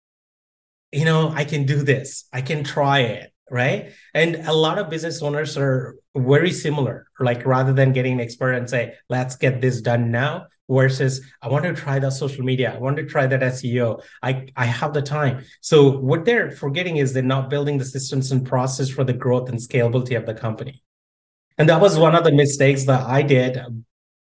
You 0.91 1.05
know, 1.05 1.29
I 1.29 1.43
can 1.43 1.65
do 1.65 1.83
this, 1.83 2.25
I 2.33 2.41
can 2.41 2.63
try 2.63 2.99
it, 2.99 3.31
right? 3.51 3.91
And 4.13 4.35
a 4.47 4.53
lot 4.53 4.79
of 4.79 4.89
business 4.89 5.21
owners 5.21 5.55
are 5.55 5.95
very 6.15 6.51
similar. 6.51 7.07
Like 7.19 7.45
rather 7.45 7.73
than 7.73 7.93
getting 7.93 8.13
an 8.13 8.21
expert 8.21 8.53
and 8.53 8.69
say, 8.69 8.95
let's 9.07 9.35
get 9.35 9.61
this 9.61 9.81
done 9.81 10.09
now, 10.09 10.47
versus 10.69 11.21
I 11.41 11.49
want 11.49 11.65
to 11.65 11.73
try 11.73 11.99
that 11.99 12.11
social 12.11 12.45
media. 12.45 12.73
I 12.73 12.77
want 12.77 12.97
to 12.97 13.05
try 13.05 13.27
that 13.27 13.41
SEO. 13.41 14.03
I, 14.21 14.47
I 14.55 14.65
have 14.65 14.93
the 14.93 15.01
time. 15.01 15.43
So 15.61 15.97
what 15.97 16.25
they're 16.25 16.51
forgetting 16.51 16.97
is 16.97 17.11
they're 17.11 17.23
not 17.23 17.49
building 17.49 17.77
the 17.77 17.85
systems 17.85 18.31
and 18.31 18.45
process 18.45 18.89
for 18.89 19.03
the 19.03 19.13
growth 19.13 19.49
and 19.49 19.57
scalability 19.57 20.15
of 20.15 20.25
the 20.25 20.33
company. 20.33 20.83
And 21.57 21.67
that 21.69 21.81
was 21.81 21.97
one 21.97 22.15
of 22.15 22.23
the 22.23 22.31
mistakes 22.31 22.85
that 22.85 23.05
I 23.05 23.21
did 23.21 23.59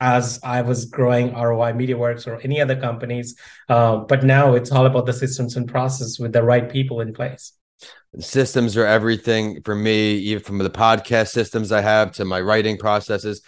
as 0.01 0.39
I 0.45 0.63
was 0.63 0.85
growing 0.85 1.33
ROI 1.33 1.73
MediaWorks 1.73 2.27
or 2.27 2.41
any 2.41 2.61
other 2.61 2.79
companies. 2.79 3.37
Uh, 3.69 3.99
but 3.99 4.23
now 4.23 4.55
it's 4.55 4.71
all 4.71 4.87
about 4.87 5.07
the 5.07 5.13
systems 5.13 5.57
and 5.57 5.69
process 5.69 6.19
with 6.19 6.33
the 6.33 6.43
right 6.43 6.69
people 6.69 7.01
in 7.01 7.13
place. 7.13 7.53
Systems 8.21 8.77
are 8.77 8.87
everything 8.87 9.63
for 9.63 9.75
me, 9.75 10.15
even 10.15 10.43
from 10.43 10.59
the 10.59 10.71
podcast 10.71 11.29
systems 11.29 11.73
I 11.73 11.81
have 11.81 12.13
to 12.13 12.25
my 12.25 12.41
writing 12.41 12.77
processes 12.77 13.43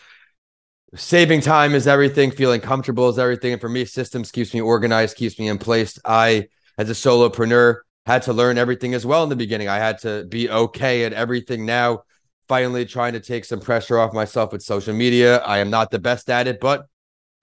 saving 0.96 1.40
time 1.40 1.74
is 1.74 1.86
everything 1.86 2.30
feeling 2.30 2.60
comfortable 2.60 3.08
is 3.08 3.18
everything 3.18 3.52
and 3.52 3.60
for 3.60 3.68
me 3.68 3.84
systems 3.84 4.30
keeps 4.30 4.54
me 4.54 4.60
organized 4.60 5.16
keeps 5.16 5.38
me 5.38 5.48
in 5.48 5.58
place 5.58 5.98
i 6.04 6.46
as 6.78 6.88
a 6.88 6.94
solopreneur 6.94 7.76
had 8.06 8.22
to 8.22 8.32
learn 8.32 8.56
everything 8.56 8.94
as 8.94 9.04
well 9.04 9.22
in 9.22 9.28
the 9.28 9.36
beginning 9.36 9.68
i 9.68 9.76
had 9.76 9.98
to 9.98 10.24
be 10.30 10.48
okay 10.48 11.04
at 11.04 11.12
everything 11.12 11.66
now 11.66 12.00
finally 12.48 12.84
trying 12.84 13.12
to 13.12 13.20
take 13.20 13.44
some 13.44 13.60
pressure 13.60 13.98
off 13.98 14.14
myself 14.14 14.52
with 14.52 14.62
social 14.62 14.94
media 14.94 15.38
i 15.38 15.58
am 15.58 15.68
not 15.68 15.90
the 15.90 15.98
best 15.98 16.30
at 16.30 16.46
it 16.46 16.60
but 16.60 16.86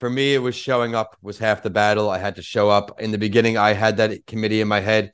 for 0.00 0.10
me 0.10 0.34
it 0.34 0.38
was 0.38 0.56
showing 0.56 0.94
up 0.94 1.16
was 1.22 1.38
half 1.38 1.62
the 1.62 1.70
battle 1.70 2.10
i 2.10 2.18
had 2.18 2.36
to 2.36 2.42
show 2.42 2.68
up 2.68 3.00
in 3.00 3.12
the 3.12 3.18
beginning 3.18 3.56
i 3.56 3.72
had 3.72 3.98
that 3.98 4.26
committee 4.26 4.60
in 4.60 4.68
my 4.68 4.80
head 4.80 5.12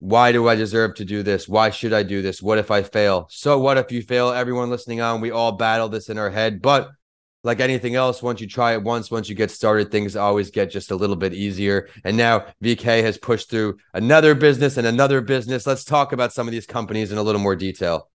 why 0.00 0.32
do 0.32 0.46
I 0.48 0.54
deserve 0.54 0.96
to 0.96 1.04
do 1.06 1.22
this? 1.22 1.48
Why 1.48 1.70
should 1.70 1.94
I 1.94 2.02
do 2.02 2.20
this? 2.20 2.42
What 2.42 2.58
if 2.58 2.70
I 2.70 2.82
fail? 2.82 3.26
So 3.30 3.58
what 3.58 3.78
if 3.78 3.90
you 3.90 4.02
fail? 4.02 4.32
Everyone 4.32 4.68
listening 4.68 5.00
on, 5.00 5.22
we 5.22 5.30
all 5.30 5.52
battle 5.52 5.88
this 5.88 6.10
in 6.10 6.18
our 6.18 6.28
head, 6.28 6.60
but 6.60 6.90
like 7.44 7.60
anything 7.60 7.94
else, 7.94 8.22
once 8.22 8.40
you 8.40 8.46
try 8.46 8.72
it 8.72 8.82
once, 8.82 9.10
once 9.10 9.28
you 9.28 9.34
get 9.34 9.50
started, 9.50 9.90
things 9.90 10.16
always 10.16 10.50
get 10.50 10.70
just 10.70 10.90
a 10.90 10.96
little 10.96 11.16
bit 11.16 11.34
easier. 11.34 11.88
And 12.02 12.16
now 12.16 12.46
VK 12.62 13.02
has 13.02 13.18
pushed 13.18 13.50
through 13.50 13.78
another 13.92 14.34
business 14.34 14.76
and 14.78 14.86
another 14.86 15.20
business. 15.20 15.66
Let's 15.66 15.84
talk 15.84 16.12
about 16.12 16.32
some 16.32 16.48
of 16.48 16.52
these 16.52 16.66
companies 16.66 17.12
in 17.12 17.18
a 17.18 17.22
little 17.22 17.40
more 17.40 17.54
detail. 17.54 18.10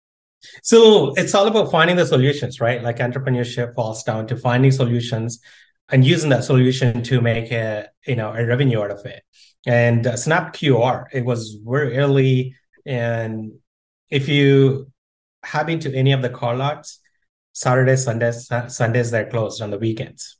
So 0.62 1.12
it's 1.14 1.34
all 1.34 1.46
about 1.46 1.70
finding 1.70 1.96
the 1.96 2.06
solutions, 2.06 2.60
right? 2.60 2.82
Like 2.82 2.98
entrepreneurship 2.98 3.74
falls 3.74 4.02
down 4.04 4.26
to 4.28 4.36
finding 4.36 4.70
solutions 4.70 5.40
and 5.88 6.04
using 6.04 6.30
that 6.30 6.44
solution 6.44 7.02
to 7.04 7.20
make 7.20 7.50
a 7.52 7.88
you 8.06 8.16
know 8.16 8.32
a 8.32 8.44
revenue 8.44 8.82
out 8.82 8.90
of 8.90 9.04
it. 9.06 9.22
And 9.66 10.06
uh, 10.06 10.16
Snap 10.16 10.54
QR, 10.54 11.06
it 11.12 11.24
was 11.24 11.56
very 11.64 11.96
early, 11.96 12.54
and 12.84 13.52
if 14.10 14.28
you 14.28 14.92
have 15.42 15.66
been 15.66 15.80
to 15.80 15.94
any 15.94 16.12
of 16.12 16.22
the 16.22 16.28
car 16.28 16.56
lots, 16.56 17.00
Saturdays, 17.56 18.04
Sundays, 18.04 18.50
Sundays 18.68 19.10
they're 19.10 19.30
closed 19.30 19.62
on 19.62 19.70
the 19.70 19.78
weekends. 19.78 20.36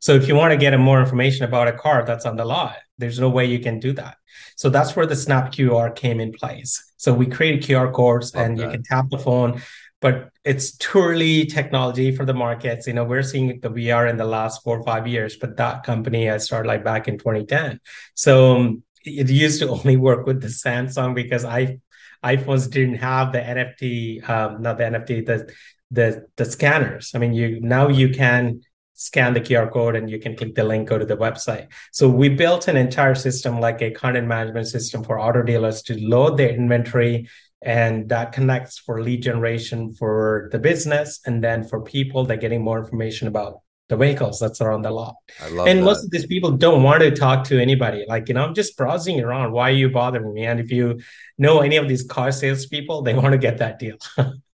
So 0.00 0.14
if 0.14 0.26
you 0.26 0.34
want 0.34 0.52
to 0.52 0.56
get 0.56 0.74
more 0.80 1.00
information 1.00 1.44
about 1.44 1.68
a 1.68 1.72
car 1.72 2.02
that's 2.02 2.24
on 2.24 2.36
the 2.36 2.46
lot, 2.46 2.76
there's 2.96 3.20
no 3.20 3.28
way 3.28 3.44
you 3.44 3.58
can 3.58 3.78
do 3.78 3.92
that. 3.92 4.16
So 4.56 4.70
that's 4.70 4.96
where 4.96 5.04
the 5.04 5.14
Snap 5.14 5.52
QR 5.52 5.94
came 5.94 6.18
in 6.18 6.32
place. 6.32 6.82
So 6.96 7.12
we 7.12 7.26
created 7.26 7.62
QR 7.62 7.92
codes 7.92 8.34
Love 8.34 8.46
and 8.46 8.58
you 8.58 8.70
can 8.70 8.82
tap 8.82 9.10
the 9.10 9.18
phone, 9.18 9.60
but 10.00 10.30
it's 10.44 10.78
early 10.96 11.44
technology 11.44 12.16
for 12.16 12.24
the 12.24 12.32
markets. 12.32 12.86
You 12.86 12.94
know, 12.94 13.04
we're 13.04 13.22
seeing 13.22 13.60
the 13.60 13.68
VR 13.68 14.08
in 14.08 14.16
the 14.16 14.24
last 14.24 14.64
four 14.64 14.78
or 14.78 14.84
five 14.84 15.06
years, 15.06 15.36
but 15.36 15.58
that 15.58 15.84
company 15.84 16.30
I 16.30 16.38
started 16.38 16.68
like 16.68 16.84
back 16.84 17.06
in 17.06 17.18
2010. 17.18 17.80
So 18.14 18.56
um, 18.56 18.82
it 19.04 19.28
used 19.28 19.60
to 19.60 19.68
only 19.68 19.96
work 20.08 20.26
with 20.26 20.40
the 20.40 20.48
Samsung 20.48 21.14
because 21.14 21.44
I 21.44 21.80
iPhones 22.24 22.70
didn't 22.70 22.96
have 22.96 23.32
the 23.32 23.38
NFT, 23.38 24.28
um, 24.28 24.62
not 24.62 24.78
the 24.78 24.84
NFT, 24.84 25.26
the 25.26 25.52
the 25.90 26.26
the 26.36 26.44
scanners. 26.44 27.12
I 27.14 27.18
mean, 27.18 27.32
you 27.32 27.60
now 27.60 27.88
you 27.88 28.10
can 28.10 28.60
scan 28.94 29.32
the 29.32 29.40
QR 29.40 29.72
code 29.72 29.94
and 29.94 30.10
you 30.10 30.18
can 30.18 30.36
click 30.36 30.56
the 30.56 30.64
link, 30.64 30.88
go 30.88 30.98
to 30.98 31.06
the 31.06 31.16
website. 31.16 31.68
So 31.92 32.08
we 32.08 32.28
built 32.28 32.66
an 32.66 32.76
entire 32.76 33.14
system 33.14 33.60
like 33.60 33.80
a 33.80 33.92
content 33.92 34.26
management 34.26 34.66
system 34.66 35.04
for 35.04 35.20
auto 35.20 35.42
dealers 35.42 35.82
to 35.82 35.96
load 36.00 36.36
their 36.36 36.48
inventory 36.48 37.28
and 37.62 38.08
that 38.08 38.32
connects 38.32 38.78
for 38.78 39.00
lead 39.00 39.22
generation 39.22 39.92
for 39.94 40.48
the 40.50 40.58
business 40.58 41.20
and 41.26 41.42
then 41.42 41.62
for 41.62 41.80
people 41.80 42.24
that 42.24 42.40
getting 42.40 42.62
more 42.62 42.78
information 42.78 43.28
about 43.28 43.60
the 43.88 43.96
vehicles 43.96 44.38
that's 44.38 44.60
around 44.60 44.82
the 44.82 44.90
lot. 44.90 45.14
I 45.40 45.46
and 45.46 45.78
that. 45.78 45.84
most 45.84 46.04
of 46.04 46.10
these 46.10 46.26
people 46.26 46.50
don't 46.50 46.82
want 46.82 47.02
to 47.02 47.10
talk 47.10 47.44
to 47.44 47.60
anybody. 47.60 48.04
Like, 48.06 48.28
you 48.28 48.34
know, 48.34 48.44
I'm 48.44 48.54
just 48.54 48.76
browsing 48.76 49.20
around. 49.20 49.52
Why 49.52 49.70
are 49.70 49.74
you 49.74 49.88
bothering 49.88 50.34
me? 50.34 50.44
And 50.44 50.60
if 50.60 50.70
you 50.70 51.00
know 51.38 51.60
any 51.60 51.76
of 51.76 51.88
these 51.88 52.02
car 52.04 52.30
salespeople, 52.30 53.02
they 53.02 53.14
want 53.14 53.32
to 53.32 53.38
get 53.38 53.58
that 53.58 53.78
deal. 53.78 53.96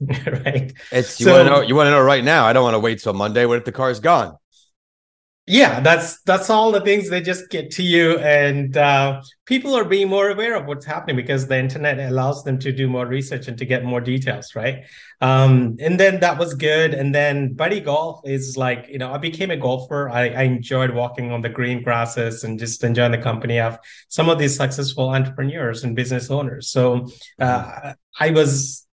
right? 0.44 0.72
It's 0.92 1.20
you 1.20 1.26
so, 1.26 1.32
want 1.32 1.46
to 1.46 1.50
know 1.50 1.60
you 1.60 1.74
want 1.74 1.86
to 1.86 1.90
know 1.90 2.02
right 2.02 2.24
now. 2.24 2.46
I 2.46 2.52
don't 2.52 2.64
want 2.64 2.74
to 2.74 2.80
wait 2.80 3.00
till 3.00 3.12
Monday. 3.12 3.46
What 3.46 3.58
if 3.58 3.64
the 3.64 3.72
car 3.72 3.90
is 3.90 4.00
gone? 4.00 4.36
Yeah, 5.46 5.80
that's 5.80 6.22
that's 6.22 6.48
all 6.48 6.72
the 6.72 6.80
things 6.80 7.10
they 7.10 7.20
just 7.20 7.50
get 7.50 7.70
to 7.72 7.82
you, 7.82 8.18
and 8.18 8.74
uh, 8.78 9.20
people 9.44 9.74
are 9.74 9.84
being 9.84 10.08
more 10.08 10.30
aware 10.30 10.54
of 10.54 10.64
what's 10.64 10.86
happening 10.86 11.16
because 11.16 11.46
the 11.46 11.58
internet 11.58 11.98
allows 11.98 12.44
them 12.44 12.58
to 12.60 12.72
do 12.72 12.88
more 12.88 13.06
research 13.06 13.46
and 13.46 13.58
to 13.58 13.66
get 13.66 13.84
more 13.84 14.00
details, 14.00 14.54
right? 14.56 14.84
Um, 15.20 15.76
and 15.80 16.00
then 16.00 16.20
that 16.20 16.38
was 16.38 16.54
good. 16.54 16.94
And 16.94 17.14
then 17.14 17.52
Buddie 17.52 17.80
Golf 17.80 18.22
is 18.24 18.56
like 18.56 18.86
you 18.88 18.96
know 18.96 19.12
I 19.12 19.18
became 19.18 19.50
a 19.50 19.56
golfer. 19.58 20.08
I, 20.08 20.30
I 20.30 20.42
enjoyed 20.44 20.92
walking 20.92 21.30
on 21.30 21.42
the 21.42 21.50
green 21.50 21.82
grasses 21.82 22.42
and 22.42 22.58
just 22.58 22.82
enjoying 22.82 23.12
the 23.12 23.18
company 23.18 23.60
of 23.60 23.78
some 24.08 24.30
of 24.30 24.38
these 24.38 24.56
successful 24.56 25.10
entrepreneurs 25.10 25.84
and 25.84 25.94
business 25.94 26.30
owners. 26.30 26.70
So 26.70 27.06
uh, 27.38 27.92
I 28.18 28.30
was 28.30 28.86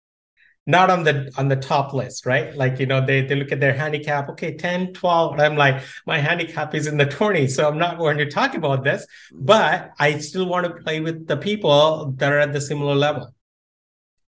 not 0.66 0.90
on 0.90 1.02
the 1.02 1.32
on 1.36 1.48
the 1.48 1.56
top 1.56 1.92
list 1.92 2.24
right? 2.24 2.54
Like 2.54 2.78
you 2.78 2.86
know 2.86 3.04
they 3.04 3.22
they 3.22 3.34
look 3.34 3.52
at 3.52 3.60
their 3.60 3.74
handicap 3.74 4.28
okay 4.30 4.56
10 4.56 4.92
12 4.92 5.40
i'm 5.40 5.56
like 5.56 5.82
my 6.06 6.18
handicap 6.18 6.74
is 6.74 6.86
in 6.86 6.96
the 6.96 7.06
20s 7.06 7.50
so 7.50 7.68
i'm 7.68 7.78
not 7.78 7.98
going 7.98 8.18
to 8.18 8.30
talk 8.30 8.54
about 8.54 8.84
this 8.84 9.06
but 9.32 9.90
i 9.98 10.18
still 10.18 10.46
want 10.46 10.66
to 10.66 10.82
play 10.82 11.00
with 11.00 11.26
the 11.26 11.36
people 11.36 12.12
that 12.16 12.32
are 12.32 12.38
at 12.38 12.52
the 12.52 12.60
similar 12.60 12.94
level. 12.94 13.34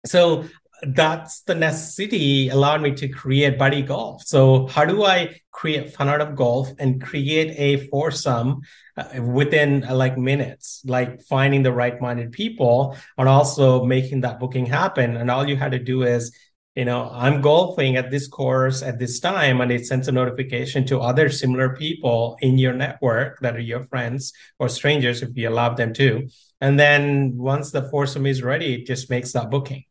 So 0.05 0.45
that's 0.83 1.41
the 1.41 1.55
necessity 1.55 2.49
allowed 2.49 2.81
me 2.81 2.93
to 2.93 3.07
create 3.07 3.57
Buddie 3.57 3.81
Golf 3.81 4.23
so 4.23 4.67
how 4.67 4.85
do 4.85 5.03
i 5.05 5.35
create 5.55 5.93
fun 5.93 6.09
out 6.09 6.19
of 6.19 6.35
golf 6.35 6.69
and 6.79 7.01
create 7.01 7.55
a 7.57 7.87
foursome 7.87 8.61
uh, 8.97 9.21
within 9.21 9.83
uh, 9.85 9.95
like 9.95 10.17
minutes, 10.17 10.81
like 10.85 11.21
finding 11.23 11.63
the 11.63 11.71
right 11.71 11.99
minded 12.01 12.31
people 12.33 12.95
and 13.17 13.29
also 13.29 13.85
making 13.85 14.21
that 14.21 14.39
booking 14.39 14.65
happen. 14.65 15.15
And 15.15 15.31
all 15.31 15.47
you 15.47 15.55
had 15.55 15.71
to 15.71 15.79
do 15.79 16.03
is, 16.03 16.35
you 16.75 16.83
know, 16.83 17.09
I'm 17.09 17.39
golfing 17.39 17.95
at 17.95 18.11
this 18.11 18.27
course 18.27 18.83
at 18.83 18.99
this 18.99 19.21
time, 19.21 19.61
and 19.61 19.71
it 19.71 19.85
sends 19.85 20.09
a 20.09 20.11
notification 20.11 20.85
to 20.87 20.99
other 20.99 21.29
similar 21.29 21.73
people 21.73 22.37
in 22.41 22.57
your 22.57 22.73
network 22.73 23.39
that 23.39 23.55
are 23.55 23.67
your 23.71 23.85
friends 23.85 24.33
or 24.59 24.67
strangers 24.67 25.21
if 25.21 25.29
you 25.37 25.47
allow 25.47 25.73
them 25.73 25.93
to. 25.93 26.27
And 26.59 26.77
then 26.77 27.37
once 27.37 27.71
the 27.71 27.89
foursome 27.89 28.25
is 28.25 28.43
ready, 28.43 28.75
it 28.75 28.87
just 28.87 29.09
makes 29.09 29.31
that 29.31 29.49
booking. 29.49 29.85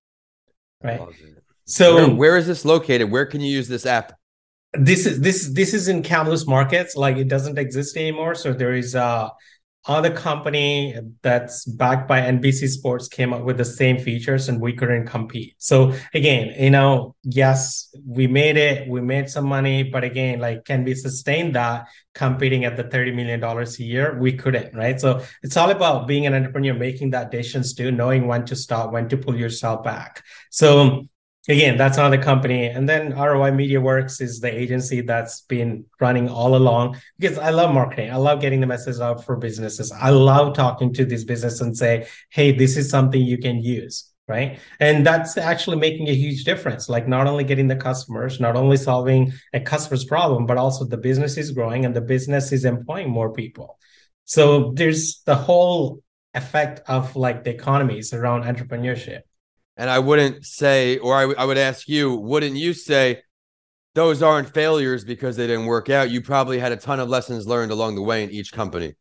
Right. 0.85 1.01
So, 1.65 1.95
where, 1.95 2.15
where 2.15 2.37
is 2.37 2.47
this 2.47 2.65
located? 2.65 3.11
Where 3.11 3.27
can 3.27 3.41
you 3.41 3.51
use 3.51 3.69
this 3.69 3.87
app? 3.87 4.13
this 4.79 5.07
is 5.07 5.21
this 5.21 5.49
this 5.53 5.73
is 5.73 5.89
in 5.89 6.03
countless 6.03 6.47
markets 6.47 6.97
like 6.97 7.17
it 7.17 7.29
doesn't 7.29 7.59
exist 7.59 7.97
anymore 7.97 8.35
so 8.35 8.53
there 8.53 8.75
is 8.75 8.95
a 8.95 9.31
other 9.87 10.11
company 10.11 10.95
that's 11.23 11.65
backed 11.67 12.09
by 12.09 12.21
NBC 12.21 12.69
Sports 12.69 13.07
came 13.09 13.33
up 13.35 13.43
with 13.43 13.59
the 13.59 13.65
same 13.65 13.99
features 13.99 14.49
and 14.49 14.61
we 14.61 14.73
couldn't 14.73 15.07
compete. 15.07 15.55
So 15.59 15.95
again, 16.15 16.55
you 16.59 16.71
know, 16.71 17.15
yes, 17.23 17.95
we 18.07 18.27
made 18.27 18.57
it, 18.57 18.89
we 18.89 19.01
made 19.01 19.29
some 19.29 19.47
money, 19.47 19.83
but 19.83 20.03
again, 20.03 20.41
like 20.41 20.65
can 20.65 20.85
we 20.85 20.95
sustain 20.95 21.53
that 21.53 21.87
competing 22.15 22.65
at 22.65 22.77
the 22.77 22.85
$30 22.85 23.15
million 23.15 23.43
a 23.43 23.65
year? 23.83 24.19
We 24.19 24.33
couldn't, 24.33 24.75
right? 24.75 24.99
So 25.01 25.23
it's 25.43 25.57
all 25.57 25.71
about 25.71 26.09
being 26.09 26.27
an 26.27 26.35
entrepreneur, 26.35 26.75
making 26.75 27.11
that 27.11 27.31
decisions 27.31 27.75
too, 27.75 27.93
knowing 27.93 28.27
when 28.27 28.47
to 28.47 28.57
stop, 28.57 28.93
when 28.93 29.09
to 29.11 29.17
pull 29.19 29.37
yourself 29.37 29.85
back. 29.85 30.23
So 30.51 31.07
again, 31.49 31.77
that's 31.77 31.99
another 31.99 32.23
company. 32.23 32.67
And 32.67 32.89
then 32.89 33.15
ROI 33.15 33.53
Media 33.53 33.81
Works 33.81 34.21
is 34.21 34.41
the 34.41 34.53
agency 34.53 35.03
that's 35.03 35.43
been 35.43 35.85
running 36.01 36.29
all 36.29 36.57
along 36.57 36.97
because 37.19 37.39
I 37.39 37.51
love 37.51 37.75
marketing. 37.75 38.11
I 38.11 38.17
love 38.17 38.41
getting 38.41 38.61
the 38.61 38.67
message 38.67 39.01
out 39.01 39.25
for 39.25 39.37
businesses. 39.37 39.93
I 39.93 40.11
love 40.11 40.55
talking 40.55 40.93
to 40.95 41.05
these 41.05 41.25
businesses 41.25 41.61
and 41.61 41.77
say, 41.77 42.07
hey, 42.31 42.53
this 42.53 42.77
is 42.77 42.89
something 42.89 43.21
you 43.21 43.39
can 43.39 43.63
use. 43.63 44.11
Right. 44.27 44.59
And 44.81 45.07
that's 45.07 45.37
actually 45.37 45.77
making 45.77 46.09
a 46.09 46.15
huge 46.15 46.45
difference. 46.45 46.89
Like 46.89 47.07
not 47.07 47.27
only 47.27 47.45
getting 47.45 47.69
the 47.69 47.77
customers, 47.77 48.41
not 48.41 48.57
only 48.57 48.79
solving 48.79 49.35
a 49.53 49.61
customer's 49.61 50.07
problem, 50.07 50.47
but 50.47 50.57
also 50.57 50.87
the 50.87 50.97
business 50.97 51.37
is 51.37 51.51
growing 51.51 51.85
and 51.85 51.95
the 51.95 52.01
business 52.01 52.51
is 52.51 52.65
employing 52.65 53.11
more 53.11 53.35
people. 53.35 53.79
So 54.25 54.73
there's 54.73 55.21
the 55.27 55.35
whole 55.35 56.03
effect 56.33 56.81
of 56.89 57.17
like 57.17 57.45
the 57.45 57.51
economies 57.51 58.15
around 58.15 58.45
entrepreneurship. 58.45 59.21
And 59.77 59.91
I 59.91 59.99
wouldn't 59.99 60.45
say, 60.45 60.99
or 60.99 61.17
I, 61.17 61.23
w- 61.23 61.39
I 61.39 61.45
would 61.45 61.59
ask 61.59 61.89
you, 61.89 62.15
wouldn't 62.15 62.57
you 62.57 62.75
say 62.75 63.23
those 63.95 64.23
aren't 64.23 64.53
failures 64.55 65.05
because 65.05 65.37
they 65.37 65.47
didn't 65.47 65.67
work 65.67 65.91
out? 65.91 66.11
You 66.11 66.21
probably 66.21 66.59
had 66.59 66.73
a 66.73 66.77
ton 66.77 67.01
of 67.01 67.09
lessons 67.09 67.47
learned 67.47 67.73
along 67.73 67.97
the 67.97 68.03
way 68.03 68.23
in 68.23 68.31
each 68.31 68.53
company. 68.53 68.95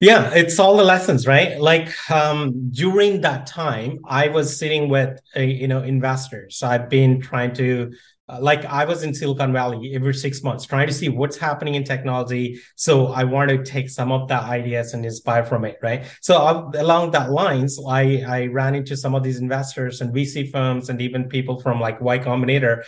Yeah, 0.00 0.30
it's 0.32 0.60
all 0.60 0.76
the 0.76 0.84
lessons, 0.84 1.26
right? 1.26 1.60
Like 1.60 1.88
um, 2.10 2.70
during 2.70 3.22
that 3.22 3.46
time, 3.48 3.98
I 4.06 4.28
was 4.28 4.56
sitting 4.56 4.88
with, 4.88 5.18
uh, 5.36 5.40
you 5.40 5.66
know, 5.66 5.82
investors. 5.82 6.56
So 6.56 6.68
I've 6.68 6.88
been 6.88 7.20
trying 7.20 7.52
to 7.54 7.92
uh, 8.28 8.38
like 8.40 8.64
I 8.64 8.84
was 8.84 9.02
in 9.02 9.14
Silicon 9.14 9.52
Valley 9.52 9.94
every 9.94 10.14
six 10.14 10.42
months 10.42 10.66
trying 10.66 10.86
to 10.86 10.92
see 10.92 11.08
what's 11.08 11.36
happening 11.36 11.74
in 11.76 11.84
technology. 11.84 12.60
So 12.76 13.08
I 13.08 13.24
want 13.24 13.50
to 13.50 13.62
take 13.64 13.88
some 13.88 14.12
of 14.12 14.28
the 14.28 14.34
ideas 14.34 14.92
and 14.94 15.04
inspire 15.04 15.44
from 15.44 15.64
it, 15.64 15.78
right? 15.82 16.04
So 16.20 16.36
uh, 16.36 16.70
along 16.74 17.12
that 17.12 17.30
lines, 17.30 17.78
I 17.86 18.24
I 18.26 18.46
ran 18.46 18.74
into 18.74 18.96
some 18.96 19.14
of 19.14 19.22
these 19.22 19.38
investors 19.38 20.00
and 20.00 20.14
VC 20.14 20.50
firms 20.50 20.90
and 20.90 21.00
even 21.00 21.28
people 21.28 21.60
from 21.60 21.80
like 21.80 22.00
Y 22.00 22.18
Combinator. 22.18 22.84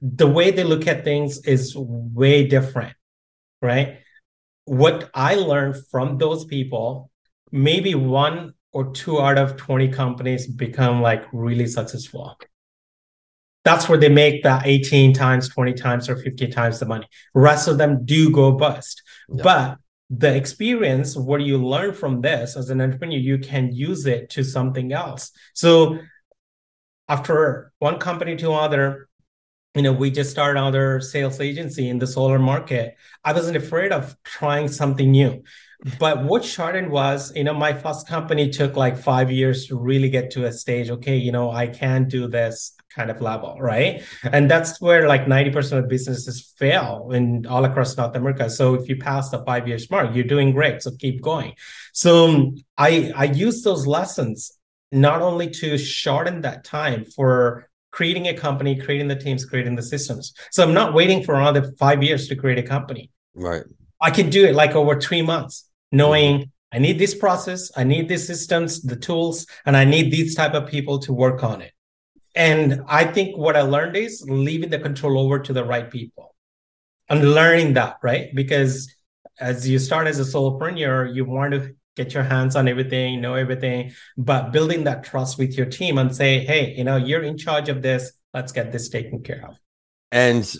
The 0.00 0.26
way 0.26 0.50
they 0.50 0.64
look 0.64 0.88
at 0.88 1.04
things 1.04 1.38
is 1.46 1.76
way 1.76 2.48
different, 2.48 2.94
right? 3.60 3.98
What 4.64 5.10
I 5.14 5.36
learned 5.36 5.76
from 5.90 6.18
those 6.18 6.44
people, 6.44 7.10
maybe 7.52 7.94
one 7.94 8.54
or 8.72 8.90
two 8.92 9.20
out 9.20 9.38
of 9.38 9.56
20 9.56 9.88
companies 9.88 10.46
become 10.46 11.02
like 11.02 11.24
really 11.32 11.66
successful 11.66 12.36
that's 13.64 13.88
where 13.88 13.98
they 13.98 14.08
make 14.08 14.42
that 14.42 14.66
18 14.66 15.12
times 15.12 15.48
20 15.48 15.74
times 15.74 16.08
or 16.08 16.16
50 16.16 16.48
times 16.48 16.80
the 16.80 16.86
money. 16.86 17.06
Rest 17.34 17.68
of 17.68 17.78
them 17.78 18.04
do 18.04 18.30
go 18.30 18.52
bust. 18.52 19.02
Yeah. 19.28 19.42
but 19.42 19.78
the 20.10 20.34
experience 20.34 21.16
what 21.16 21.40
you 21.40 21.56
learn 21.56 21.94
from 21.94 22.20
this 22.20 22.54
as 22.54 22.68
an 22.68 22.82
entrepreneur 22.82 23.16
you 23.16 23.38
can 23.38 23.72
use 23.72 24.04
it 24.04 24.28
to 24.30 24.44
something 24.44 24.92
else. 24.92 25.30
So 25.54 25.98
after 27.08 27.72
one 27.78 27.98
company 27.98 28.36
to 28.36 28.50
another 28.50 29.08
you 29.74 29.80
know 29.80 29.92
we 29.92 30.10
just 30.10 30.30
started 30.30 30.60
another 30.60 31.00
sales 31.00 31.40
agency 31.40 31.88
in 31.88 31.98
the 31.98 32.06
solar 32.06 32.38
market. 32.38 32.96
I 33.24 33.32
wasn't 33.32 33.56
afraid 33.56 33.90
of 33.90 34.16
trying 34.22 34.68
something 34.68 35.10
new. 35.10 35.42
But 35.98 36.24
what 36.24 36.44
Chardon 36.44 36.90
was, 36.90 37.34
you 37.34 37.42
know, 37.42 37.54
my 37.54 37.72
first 37.72 38.06
company 38.06 38.50
took 38.50 38.76
like 38.76 38.96
five 38.96 39.32
years 39.32 39.66
to 39.66 39.76
really 39.76 40.10
get 40.10 40.30
to 40.32 40.44
a 40.44 40.52
stage. 40.52 40.90
Okay, 40.90 41.16
you 41.16 41.32
know, 41.32 41.50
I 41.50 41.66
can 41.66 42.06
do 42.06 42.28
this 42.28 42.74
kind 42.94 43.10
of 43.10 43.20
level, 43.20 43.56
right? 43.60 44.02
And 44.24 44.50
that's 44.50 44.80
where 44.80 45.08
like 45.08 45.26
90% 45.26 45.78
of 45.78 45.88
businesses 45.88 46.54
fail 46.58 47.10
in 47.12 47.46
all 47.46 47.64
across 47.64 47.96
North 47.96 48.16
America. 48.16 48.48
So 48.50 48.74
if 48.74 48.88
you 48.88 48.96
pass 48.96 49.30
the 49.30 49.44
five 49.44 49.66
years 49.66 49.90
mark, 49.90 50.14
you're 50.14 50.24
doing 50.24 50.52
great. 50.52 50.82
So 50.82 50.90
keep 50.98 51.22
going. 51.22 51.54
So 51.92 52.54
I 52.76 53.12
I 53.16 53.24
use 53.24 53.62
those 53.62 53.86
lessons 53.86 54.52
not 54.90 55.22
only 55.22 55.48
to 55.48 55.78
shorten 55.78 56.42
that 56.42 56.64
time 56.64 57.04
for 57.04 57.68
creating 57.90 58.28
a 58.28 58.34
company, 58.34 58.76
creating 58.76 59.08
the 59.08 59.16
teams, 59.16 59.44
creating 59.44 59.76
the 59.76 59.82
systems. 59.82 60.32
So 60.50 60.62
I'm 60.62 60.74
not 60.74 60.94
waiting 60.94 61.22
for 61.22 61.34
another 61.34 61.72
five 61.78 62.02
years 62.02 62.28
to 62.28 62.36
create 62.36 62.58
a 62.58 62.62
company. 62.62 63.10
Right. 63.34 63.62
I 64.00 64.10
can 64.10 64.30
do 64.30 64.44
it 64.46 64.54
like 64.54 64.74
over 64.74 65.00
three 65.00 65.22
months, 65.22 65.68
knowing 65.92 66.38
mm-hmm. 66.38 66.50
I 66.72 66.78
need 66.78 66.98
this 66.98 67.14
process, 67.14 67.70
I 67.76 67.84
need 67.84 68.08
these 68.08 68.26
systems, 68.26 68.82
the 68.82 68.96
tools, 68.96 69.46
and 69.66 69.76
I 69.76 69.84
need 69.84 70.10
these 70.10 70.34
type 70.34 70.54
of 70.54 70.66
people 70.66 70.98
to 71.00 71.12
work 71.12 71.44
on 71.44 71.60
it. 71.60 71.72
And 72.34 72.82
I 72.88 73.04
think 73.04 73.36
what 73.36 73.56
I 73.56 73.62
learned 73.62 73.96
is 73.96 74.24
leaving 74.26 74.70
the 74.70 74.78
control 74.78 75.18
over 75.18 75.38
to 75.40 75.52
the 75.52 75.64
right 75.64 75.90
people 75.90 76.34
and 77.08 77.34
learning 77.34 77.74
that, 77.74 77.98
right? 78.02 78.34
Because 78.34 78.92
as 79.38 79.68
you 79.68 79.78
start 79.78 80.06
as 80.06 80.18
a 80.18 80.24
solopreneur, 80.24 81.14
you 81.14 81.24
want 81.24 81.52
to 81.52 81.74
get 81.94 82.14
your 82.14 82.22
hands 82.22 82.56
on 82.56 82.68
everything, 82.68 83.20
know 83.20 83.34
everything, 83.34 83.92
but 84.16 84.50
building 84.50 84.84
that 84.84 85.04
trust 85.04 85.38
with 85.38 85.56
your 85.56 85.66
team 85.66 85.98
and 85.98 86.14
say, 86.14 86.40
hey, 86.40 86.74
you 86.74 86.84
know, 86.84 86.96
you're 86.96 87.22
in 87.22 87.36
charge 87.36 87.68
of 87.68 87.82
this. 87.82 88.12
Let's 88.32 88.52
get 88.52 88.72
this 88.72 88.88
taken 88.88 89.22
care 89.22 89.44
of. 89.46 89.56
And 90.10 90.50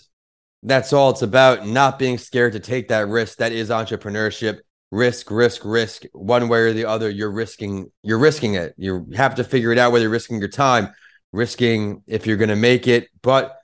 that's 0.62 0.92
all 0.92 1.10
it's 1.10 1.22
about 1.22 1.66
not 1.66 1.98
being 1.98 2.18
scared 2.18 2.52
to 2.52 2.60
take 2.60 2.88
that 2.88 3.08
risk. 3.08 3.38
That 3.38 3.52
is 3.52 3.70
entrepreneurship. 3.70 4.58
Risk, 4.90 5.30
risk, 5.30 5.62
risk. 5.64 6.02
One 6.12 6.48
way 6.48 6.60
or 6.60 6.74
the 6.74 6.84
other, 6.84 7.08
you're 7.08 7.30
risking, 7.30 7.90
you're 8.02 8.18
risking 8.18 8.54
it. 8.54 8.74
You 8.76 9.06
have 9.14 9.36
to 9.36 9.44
figure 9.44 9.72
it 9.72 9.78
out 9.78 9.90
whether 9.90 10.02
you're 10.02 10.10
risking 10.10 10.38
your 10.38 10.48
time 10.48 10.92
risking 11.32 12.02
if 12.06 12.26
you're 12.26 12.36
going 12.36 12.48
to 12.50 12.56
make 12.56 12.86
it, 12.86 13.08
but 13.22 13.58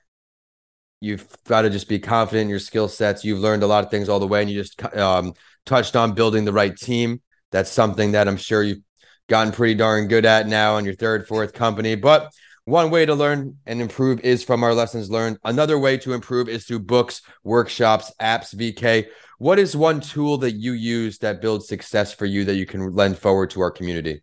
you've 1.01 1.27
got 1.45 1.61
to 1.61 1.69
just 1.69 1.87
be 1.87 1.99
confident 1.99 2.43
in 2.43 2.49
your 2.49 2.59
skill 2.59 2.87
sets. 2.87 3.23
You've 3.23 3.39
learned 3.39 3.63
a 3.63 3.67
lot 3.67 3.83
of 3.83 3.91
things 3.91 4.09
all 4.09 4.19
the 4.19 4.27
way, 4.27 4.41
and 4.41 4.49
you 4.49 4.61
just 4.61 4.81
um, 4.95 5.33
touched 5.65 5.95
on 5.95 6.13
building 6.13 6.45
the 6.45 6.53
right 6.53 6.75
team. 6.75 7.21
That's 7.51 7.71
something 7.71 8.11
that 8.13 8.27
I'm 8.27 8.37
sure 8.37 8.63
you've 8.63 8.83
gotten 9.27 9.53
pretty 9.53 9.75
darn 9.75 10.07
good 10.07 10.25
at 10.25 10.47
now 10.47 10.75
on 10.75 10.85
your 10.85 10.95
third, 10.95 11.27
fourth 11.27 11.53
company. 11.53 11.95
But 11.95 12.31
one 12.65 12.91
way 12.91 13.05
to 13.05 13.15
learn 13.15 13.57
and 13.65 13.81
improve 13.81 14.19
is 14.19 14.43
from 14.43 14.63
our 14.63 14.73
lessons 14.73 15.09
learned. 15.09 15.37
Another 15.43 15.79
way 15.79 15.97
to 15.99 16.13
improve 16.13 16.49
is 16.49 16.65
through 16.65 16.79
books, 16.79 17.21
workshops, 17.43 18.11
apps, 18.21 18.53
VK. 18.53 19.07
What 19.39 19.57
is 19.57 19.75
one 19.75 20.01
tool 20.01 20.37
that 20.39 20.51
you 20.51 20.73
use 20.73 21.17
that 21.19 21.41
builds 21.41 21.67
success 21.67 22.13
for 22.13 22.25
you 22.25 22.45
that 22.45 22.55
you 22.55 22.65
can 22.65 22.93
lend 22.93 23.17
forward 23.17 23.49
to 23.51 23.61
our 23.61 23.71
community? 23.71 24.21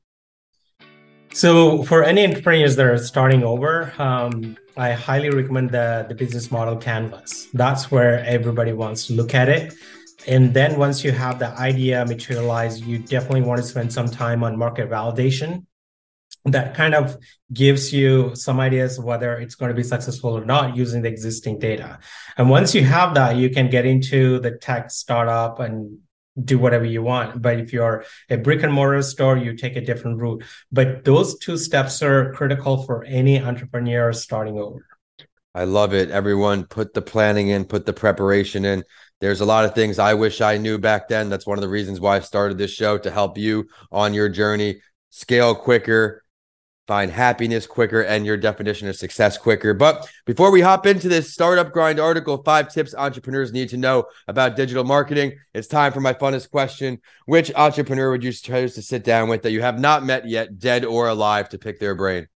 So, 1.32 1.82
for 1.84 2.02
any 2.02 2.24
entrepreneurs 2.24 2.76
that 2.76 2.86
are 2.86 2.98
starting 2.98 3.42
over, 3.42 3.92
um, 3.98 4.56
I 4.76 4.92
highly 4.92 5.30
recommend 5.30 5.70
the, 5.70 6.06
the 6.08 6.14
business 6.14 6.50
model 6.50 6.76
canvas. 6.76 7.48
That's 7.54 7.90
where 7.90 8.24
everybody 8.24 8.72
wants 8.72 9.06
to 9.06 9.14
look 9.14 9.34
at 9.34 9.48
it. 9.48 9.74
And 10.26 10.52
then 10.52 10.78
once 10.78 11.04
you 11.04 11.12
have 11.12 11.38
the 11.38 11.48
idea 11.58 12.04
materialized, 12.04 12.84
you 12.84 12.98
definitely 12.98 13.42
want 13.42 13.60
to 13.60 13.66
spend 13.66 13.92
some 13.92 14.08
time 14.08 14.42
on 14.42 14.58
market 14.58 14.90
validation. 14.90 15.66
That 16.44 16.74
kind 16.74 16.94
of 16.94 17.16
gives 17.52 17.92
you 17.92 18.34
some 18.34 18.60
ideas 18.60 19.00
whether 19.00 19.36
it's 19.38 19.54
going 19.54 19.70
to 19.70 19.74
be 19.74 19.82
successful 19.82 20.36
or 20.36 20.44
not 20.44 20.76
using 20.76 21.02
the 21.02 21.08
existing 21.08 21.58
data. 21.58 21.98
And 22.36 22.50
once 22.50 22.74
you 22.74 22.84
have 22.84 23.14
that, 23.14 23.36
you 23.36 23.50
can 23.50 23.70
get 23.70 23.86
into 23.86 24.40
the 24.40 24.52
tech 24.52 24.90
startup 24.90 25.58
and 25.60 25.98
do 26.42 26.58
whatever 26.58 26.84
you 26.84 27.02
want. 27.02 27.40
But 27.40 27.60
if 27.60 27.72
you're 27.72 28.04
a 28.28 28.36
brick 28.36 28.62
and 28.62 28.72
mortar 28.72 29.02
store, 29.02 29.36
you 29.36 29.56
take 29.56 29.76
a 29.76 29.80
different 29.80 30.18
route. 30.18 30.44
But 30.70 31.04
those 31.04 31.38
two 31.38 31.56
steps 31.56 32.02
are 32.02 32.32
critical 32.32 32.82
for 32.84 33.04
any 33.04 33.40
entrepreneur 33.40 34.12
starting 34.12 34.58
over. 34.58 34.86
I 35.54 35.64
love 35.64 35.94
it. 35.94 36.10
Everyone 36.10 36.64
put 36.64 36.92
the 36.92 37.00
planning 37.00 37.48
in, 37.48 37.64
put 37.64 37.86
the 37.86 37.94
preparation 37.94 38.66
in. 38.66 38.84
There's 39.20 39.40
a 39.40 39.46
lot 39.46 39.64
of 39.64 39.74
things 39.74 39.98
I 39.98 40.12
wish 40.12 40.42
I 40.42 40.58
knew 40.58 40.76
back 40.76 41.08
then. 41.08 41.30
That's 41.30 41.46
one 41.46 41.56
of 41.56 41.62
the 41.62 41.68
reasons 41.68 41.98
why 41.98 42.16
I 42.16 42.20
started 42.20 42.58
this 42.58 42.72
show 42.72 42.98
to 42.98 43.10
help 43.10 43.38
you 43.38 43.66
on 43.90 44.12
your 44.12 44.28
journey, 44.28 44.82
scale 45.08 45.54
quicker, 45.54 46.22
find 46.86 47.10
happiness 47.10 47.66
quicker 47.66 48.02
and 48.02 48.24
your 48.24 48.36
definition 48.36 48.88
of 48.88 48.96
success 48.96 49.36
quicker. 49.36 49.74
But 49.74 50.08
before 50.24 50.50
we 50.50 50.60
hop 50.60 50.86
into 50.86 51.08
this 51.08 51.32
startup 51.32 51.72
grind 51.72 51.98
article, 51.98 52.38
five 52.38 52.72
tips 52.72 52.94
entrepreneurs 52.94 53.52
need 53.52 53.70
to 53.70 53.76
know 53.76 54.04
about 54.28 54.56
digital 54.56 54.84
marketing, 54.84 55.38
it's 55.52 55.68
time 55.68 55.92
for 55.92 56.00
my 56.00 56.14
funnest 56.14 56.50
question. 56.50 57.00
Which 57.26 57.52
entrepreneur 57.54 58.10
would 58.10 58.22
you 58.22 58.32
choose 58.32 58.74
to 58.74 58.82
sit 58.82 59.04
down 59.04 59.28
with 59.28 59.42
that 59.42 59.50
you 59.50 59.62
have 59.62 59.80
not 59.80 60.04
met 60.04 60.28
yet, 60.28 60.58
dead 60.58 60.84
or 60.84 61.08
alive, 61.08 61.48
to 61.50 61.58
pick 61.58 61.80
their 61.80 61.94
brain? 61.94 62.28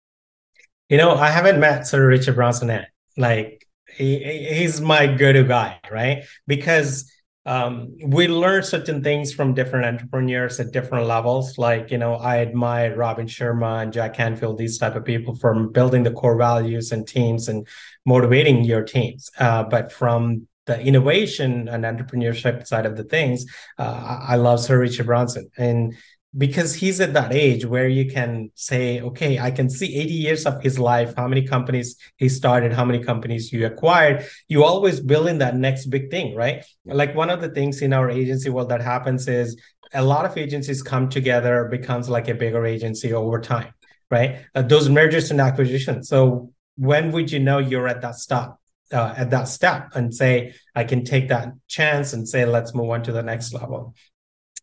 You 0.88 0.96
know, 0.96 1.14
I 1.14 1.30
haven't 1.30 1.60
met 1.60 1.86
Sir 1.86 2.06
Richard 2.06 2.34
Branson 2.34 2.68
yet. 2.68 2.88
Like, 3.16 3.66
he, 3.96 4.18
he's 4.18 4.80
my 4.80 5.06
go-to 5.06 5.44
guy, 5.44 5.78
right? 5.90 6.24
Because 6.46 7.12
um, 7.46 7.96
we 8.04 8.28
learn 8.28 8.62
certain 8.62 9.02
things 9.02 9.32
from 9.32 9.54
different 9.54 9.86
entrepreneurs 9.86 10.60
at 10.60 10.72
different 10.72 11.06
levels. 11.06 11.56
Like, 11.56 11.90
you 11.90 11.98
know, 11.98 12.14
I 12.14 12.38
admire 12.38 12.94
Robin 12.94 13.26
Sharma 13.26 13.82
and 13.82 13.92
Jack 13.92 14.14
Canfield, 14.14 14.58
these 14.58 14.78
type 14.78 14.94
of 14.94 15.04
people 15.04 15.34
from 15.34 15.72
building 15.72 16.02
the 16.02 16.12
core 16.12 16.36
values 16.36 16.92
and 16.92 17.08
teams 17.08 17.48
and 17.48 17.66
motivating 18.04 18.64
your 18.64 18.82
teams. 18.82 19.30
Uh, 19.38 19.62
but 19.62 19.90
from 19.90 20.46
the 20.66 20.78
innovation 20.80 21.66
and 21.68 21.84
entrepreneurship 21.84 22.66
side 22.66 22.84
of 22.84 22.96
the 22.96 23.04
things, 23.04 23.46
uh, 23.78 24.18
I 24.28 24.36
love 24.36 24.60
Sir 24.60 24.78
Richard 24.78 25.06
Branson. 25.06 25.50
And 25.56 25.94
because 26.36 26.74
he's 26.74 27.00
at 27.00 27.12
that 27.14 27.32
age 27.32 27.66
where 27.66 27.88
you 27.88 28.08
can 28.08 28.50
say 28.54 29.00
okay 29.00 29.40
i 29.40 29.50
can 29.50 29.68
see 29.68 29.96
80 29.96 30.12
years 30.12 30.46
of 30.46 30.62
his 30.62 30.78
life 30.78 31.12
how 31.16 31.26
many 31.26 31.44
companies 31.44 31.96
he 32.18 32.28
started 32.28 32.72
how 32.72 32.84
many 32.84 33.02
companies 33.02 33.52
you 33.52 33.66
acquired. 33.66 34.24
You 34.48 34.62
always 34.64 35.00
build 35.00 35.26
in 35.26 35.38
that 35.38 35.56
next 35.56 35.86
big 35.86 36.10
thing 36.10 36.36
right? 36.36 36.64
Like 36.84 37.14
one 37.14 37.30
of 37.30 37.40
the 37.40 37.48
things 37.48 37.82
in 37.82 37.92
our 37.92 38.08
agency 38.08 38.48
world 38.48 38.68
that 38.68 38.80
happens 38.80 39.26
is 39.26 39.60
a 39.92 40.04
lot 40.04 40.24
of 40.24 40.36
agencies 40.38 40.82
come 40.82 41.08
together 41.08 41.64
becomes 41.64 42.08
like 42.08 42.28
a 42.28 42.34
bigger 42.34 42.64
agency 42.64 43.12
over 43.12 43.40
time 43.40 43.72
right? 44.10 44.40
Uh, 44.54 44.62
those 44.62 44.88
mergers 44.88 45.30
and 45.30 45.40
acquisitions. 45.40 46.08
So 46.08 46.52
when 46.76 47.12
would 47.12 47.30
you 47.30 47.38
know 47.38 47.58
you're 47.58 47.86
at 47.86 48.00
that 48.00 48.16
stop 48.16 48.60
uh, 48.92 49.14
at 49.16 49.30
that 49.30 49.46
step 49.46 49.90
and 49.94 50.14
say 50.14 50.52
i 50.74 50.82
can 50.82 51.04
take 51.04 51.28
that 51.28 51.52
chance 51.68 52.12
and 52.12 52.28
say 52.28 52.44
let's 52.44 52.74
move 52.74 52.90
on 52.90 53.02
to 53.02 53.12
the 53.12 53.22
next 53.22 53.52
level 53.52 53.94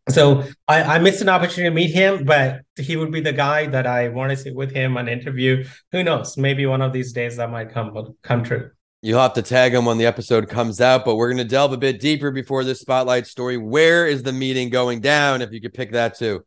so 0.10 0.44
I, 0.68 0.84
I, 0.84 1.00
missed 1.00 1.22
an 1.22 1.30
opportunity 1.30 1.70
to 1.70 1.76
meet 1.76 1.94
him, 1.94 2.24
but 2.24 2.62
he 2.78 2.96
would 2.96 3.12
be 3.12 3.20
the 3.20 3.34
guy 3.34 3.68
that 3.68 3.86
I 3.86 4.10
want 4.10 4.32
to 4.32 4.38
sit 4.38 4.56
with 4.56 4.72
him 4.72 4.98
and 4.98 5.10
interview. 5.10 5.66
Who 5.92 6.04
knows? 6.04 6.38
Maybe 6.38 6.66
one 6.66 6.82
of 6.82 6.94
these 6.94 7.12
days 7.14 7.38
that 7.38 7.52
might 7.52 7.72
come 7.72 8.16
come 8.22 8.44
true. 8.44 8.72
You'll 9.02 9.22
have 9.22 9.34
to 9.34 9.42
tag 9.42 9.74
him 9.74 9.86
when 9.86 9.98
the 9.98 10.06
episode 10.06 10.50
comes 10.50 10.82
out, 10.82 11.06
but 11.06 11.16
we're 11.16 11.28
going 11.28 11.38
to 11.38 11.44
delve 11.44 11.74
a 11.74 11.78
bit 11.78 12.00
deeper 12.00 12.32
before 12.32 12.64
this 12.64 12.80
spotlight 12.80 13.28
story. 13.28 13.58
Where 13.58 14.08
is 14.08 14.24
the 14.24 14.34
meeting 14.34 14.70
going 14.70 15.02
down? 15.02 15.42
If 15.42 15.52
you 15.52 15.62
could 15.62 15.74
pick 15.74 15.92
that 15.92 16.16
too. 16.18 16.44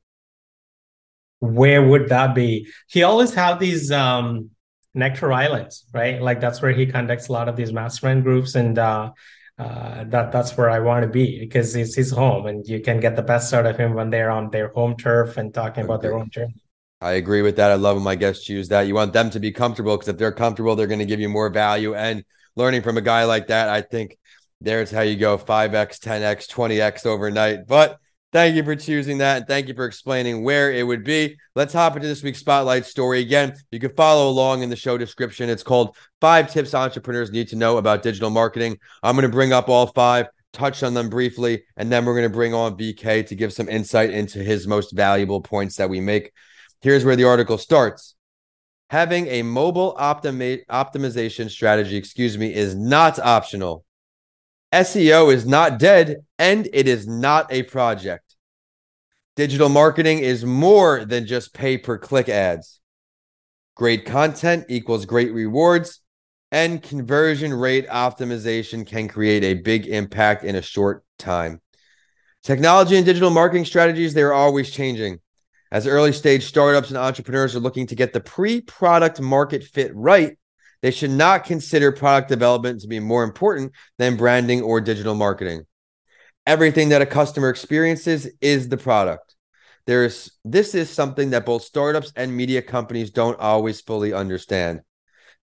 Where 1.39 1.87
would 1.87 2.09
that 2.09 2.35
be? 2.35 2.69
He 2.89 3.03
always 3.03 3.33
have 3.35 3.61
these 3.61 3.91
um, 3.91 4.51
Necker 4.95 5.33
Islands, 5.33 5.87
right? 5.95 6.21
Like 6.21 6.41
that's 6.41 6.61
where 6.61 6.73
he 6.73 6.87
conducts 6.87 7.29
a 7.29 7.33
lot 7.33 7.49
of 7.49 7.57
these 7.57 7.73
mastermind 7.73 8.23
groups 8.25 8.55
and. 8.55 8.79
Uh, 8.79 9.13
uh, 9.61 10.05
that 10.05 10.33
that's 10.33 10.57
where 10.57 10.71
I 10.71 10.79
want 10.79 11.03
to 11.03 11.09
be 11.09 11.39
because 11.39 11.77
it's 11.77 11.95
his 11.95 12.11
home, 12.11 12.47
and 12.47 12.67
you 12.67 12.81
can 12.81 12.99
get 12.99 13.15
the 13.15 13.23
best 13.23 13.53
out 13.53 13.67
of 13.67 13.77
him 13.77 13.93
when 13.93 14.09
they're 14.09 14.31
on 14.31 14.51
their 14.51 14.69
home 14.69 14.97
turf 14.97 15.37
and 15.37 15.53
talking 15.53 15.85
about 15.85 16.01
their 16.01 16.15
own 16.15 16.31
journey. 16.31 16.55
I 17.03 17.13
agree 17.13 17.43
with 17.43 17.57
that. 17.57 17.71
I 17.71 17.75
love 17.75 17.97
when 17.97 18.05
my 18.05 18.15
guests 18.15 18.45
choose 18.45 18.69
that. 18.69 18.83
You 18.83 18.95
want 18.95 19.13
them 19.13 19.29
to 19.31 19.41
be 19.41 19.53
comfortable 19.53 19.97
because 19.97 20.09
if 20.09 20.17
they're 20.17 20.33
comfortable, 20.33 20.77
they're 20.77 20.87
going 20.87 21.01
to 21.01 21.07
give 21.07 21.21
you 21.21 21.29
more 21.29 21.51
value. 21.51 21.95
And 21.95 22.25
learning 22.57 22.83
from 22.83 22.97
a 22.97 23.03
guy 23.03 23.25
like 23.25 23.49
that, 23.49 23.69
I 23.69 23.83
think 23.83 24.17
there's 24.63 24.91
how 24.91 25.03
you 25.03 25.17
go 25.17 25.37
5x, 25.37 25.99
10x, 25.99 26.49
20x 26.49 27.05
overnight. 27.05 27.67
But 27.67 27.99
Thank 28.33 28.55
you 28.55 28.63
for 28.63 28.77
choosing 28.77 29.19
that. 29.19 29.39
And 29.39 29.47
thank 29.47 29.67
you 29.67 29.75
for 29.75 29.87
explaining 29.87 30.45
where 30.45 30.71
it 30.71 30.87
would 30.87 31.03
be. 31.03 31.37
Let's 31.57 31.73
hop 31.73 31.97
into 31.97 32.07
this 32.07 32.23
week's 32.23 32.39
spotlight 32.39 32.87
story. 32.87 33.21
Again, 33.21 33.57
you 33.73 33.81
can 33.81 33.91
follow 33.91 34.29
along 34.29 34.63
in 34.63 34.71
the 34.71 34.77
show 34.77 34.97
description. 34.97 35.51
It's 35.51 35.65
called 35.65 35.97
Five 36.21 36.53
Tips 36.53 36.73
Entrepreneurs 36.73 37.33
Need 37.33 37.49
to 37.49 37.57
Know 37.57 37.79
About 37.79 38.05
Digital 38.05 38.31
Marketing. 38.31 38.79
I'm 39.03 39.17
going 39.17 39.29
to 39.29 39.33
bring 39.33 39.53
up 39.53 39.69
all 39.69 39.89
five, 39.89 40.29
touch 40.53 40.85
on 40.85 40.95
them 40.95 41.09
briefly, 41.09 41.65
and 41.77 41.91
then 41.91 42.05
we're 42.05 42.15
going 42.15 42.31
to 42.31 42.35
bring 42.35 42.55
on 42.55 42.79
VK 42.79 43.27
to 43.27 43.35
give 43.35 43.53
some 43.53 43.69
insight 43.69 44.11
into 44.11 44.39
his 44.39 44.65
most 44.65 44.93
valuable 44.93 45.41
points 45.41 45.77
that 45.77 45.91
we 45.91 46.01
make. 46.01 46.33
Here's 46.83 47.05
where 47.05 47.17
the 47.17 47.25
article 47.25 47.59
starts. 47.59 48.15
Having 48.91 49.27
a 49.27 49.43
mobile 49.43 49.97
optimi- 49.99 50.65
optimization 50.71 51.51
strategy, 51.51 51.97
excuse 51.97 52.39
me, 52.39 52.55
is 52.55 52.77
not 52.77 53.19
optional. 53.19 53.85
SEO 54.73 55.33
is 55.33 55.47
not 55.47 55.79
dead 55.79 56.25
and 56.39 56.69
it 56.73 56.87
is 56.87 57.07
not 57.07 57.53
a 57.53 57.65
project. 57.65 58.37
Digital 59.37 59.69
marketing 59.69 60.19
is 60.19 60.45
more 60.45 61.05
than 61.05 61.27
just 61.27 61.55
pay 61.55 61.79
per 61.79 61.99
click 61.99 62.29
ads. 62.29 62.81
Great 63.75 64.05
content 64.05 64.67
equals 64.69 65.07
great 65.07 65.33
rewards, 65.33 66.01
and 66.53 66.83
conversion 66.83 67.55
rate 67.55 67.89
optimization 67.89 68.87
can 68.87 69.09
create 69.09 69.43
a 69.43 69.55
big 69.55 69.87
impact 69.87 70.45
in 70.45 70.57
a 70.57 70.63
short 70.63 71.05
time. 71.19 71.61
Technology 72.43 72.97
and 72.97 73.07
digital 73.07 73.31
marketing 73.31 73.65
strategies, 73.65 74.15
they're 74.15 74.35
always 74.35 74.71
changing. 74.71 75.21
As 75.73 75.87
early 75.87 76.13
stage 76.13 76.45
startups 76.45 76.89
and 76.89 76.99
entrepreneurs 76.99 77.55
are 77.55 77.61
looking 77.61 77.87
to 77.87 77.95
get 77.95 78.13
the 78.13 78.21
pre 78.21 78.61
product 78.61 79.21
market 79.21 79.63
fit 79.63 79.93
right, 79.95 80.37
they 80.83 80.91
should 80.91 81.11
not 81.11 81.45
consider 81.45 81.93
product 81.93 82.29
development 82.29 82.81
to 82.81 82.89
be 82.89 83.01
more 83.01 83.25
important 83.25 83.73
than 83.99 84.17
branding 84.17 84.63
or 84.63 84.81
digital 84.81 85.15
marketing. 85.15 85.65
Everything 86.47 86.89
that 86.89 87.03
a 87.03 87.07
customer 87.07 87.51
experiences 87.51 88.29
is 88.41 88.69
the 88.69 88.77
product. 88.77 89.37
There's 89.87 90.33
this 90.45 90.75
is 90.75 90.91
something 90.91 91.31
that 91.31 91.47
both 91.47 91.63
startups 91.63 92.13
and 92.17 92.37
media 92.37 92.63
companies 92.63 93.11
don't 93.11 93.39
always 93.39 93.81
fully 93.81 94.13
understand. 94.13 94.81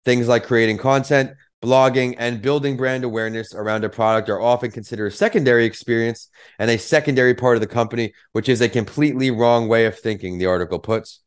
Things 0.05 0.29
like 0.29 0.45
creating 0.45 0.79
content, 0.79 1.33
blogging, 1.63 2.15
and 2.19 2.41
building 2.41 2.77
brand 2.77 3.05
awareness 3.05 3.55
around 3.55 3.85
a 3.85 3.89
product 3.89 4.29
are 4.29 4.41
often 4.41 4.71
considered 4.71 5.07
a 5.07 5.17
secondary 5.17 5.65
experience 5.65 6.29
and 6.59 6.71
a 6.71 6.79
secondary 6.79 7.35
part 7.35 7.57
of 7.57 7.61
the 7.61 7.67
company, 7.67 8.13
which 8.33 8.49
is 8.49 8.61
a 8.61 8.69
completely 8.69 9.31
wrong 9.31 9.69
way 9.69 9.87
of 9.87 9.99
thinking, 9.99 10.39
the 10.39 10.47
article 10.47 10.79
puts. 10.79 11.21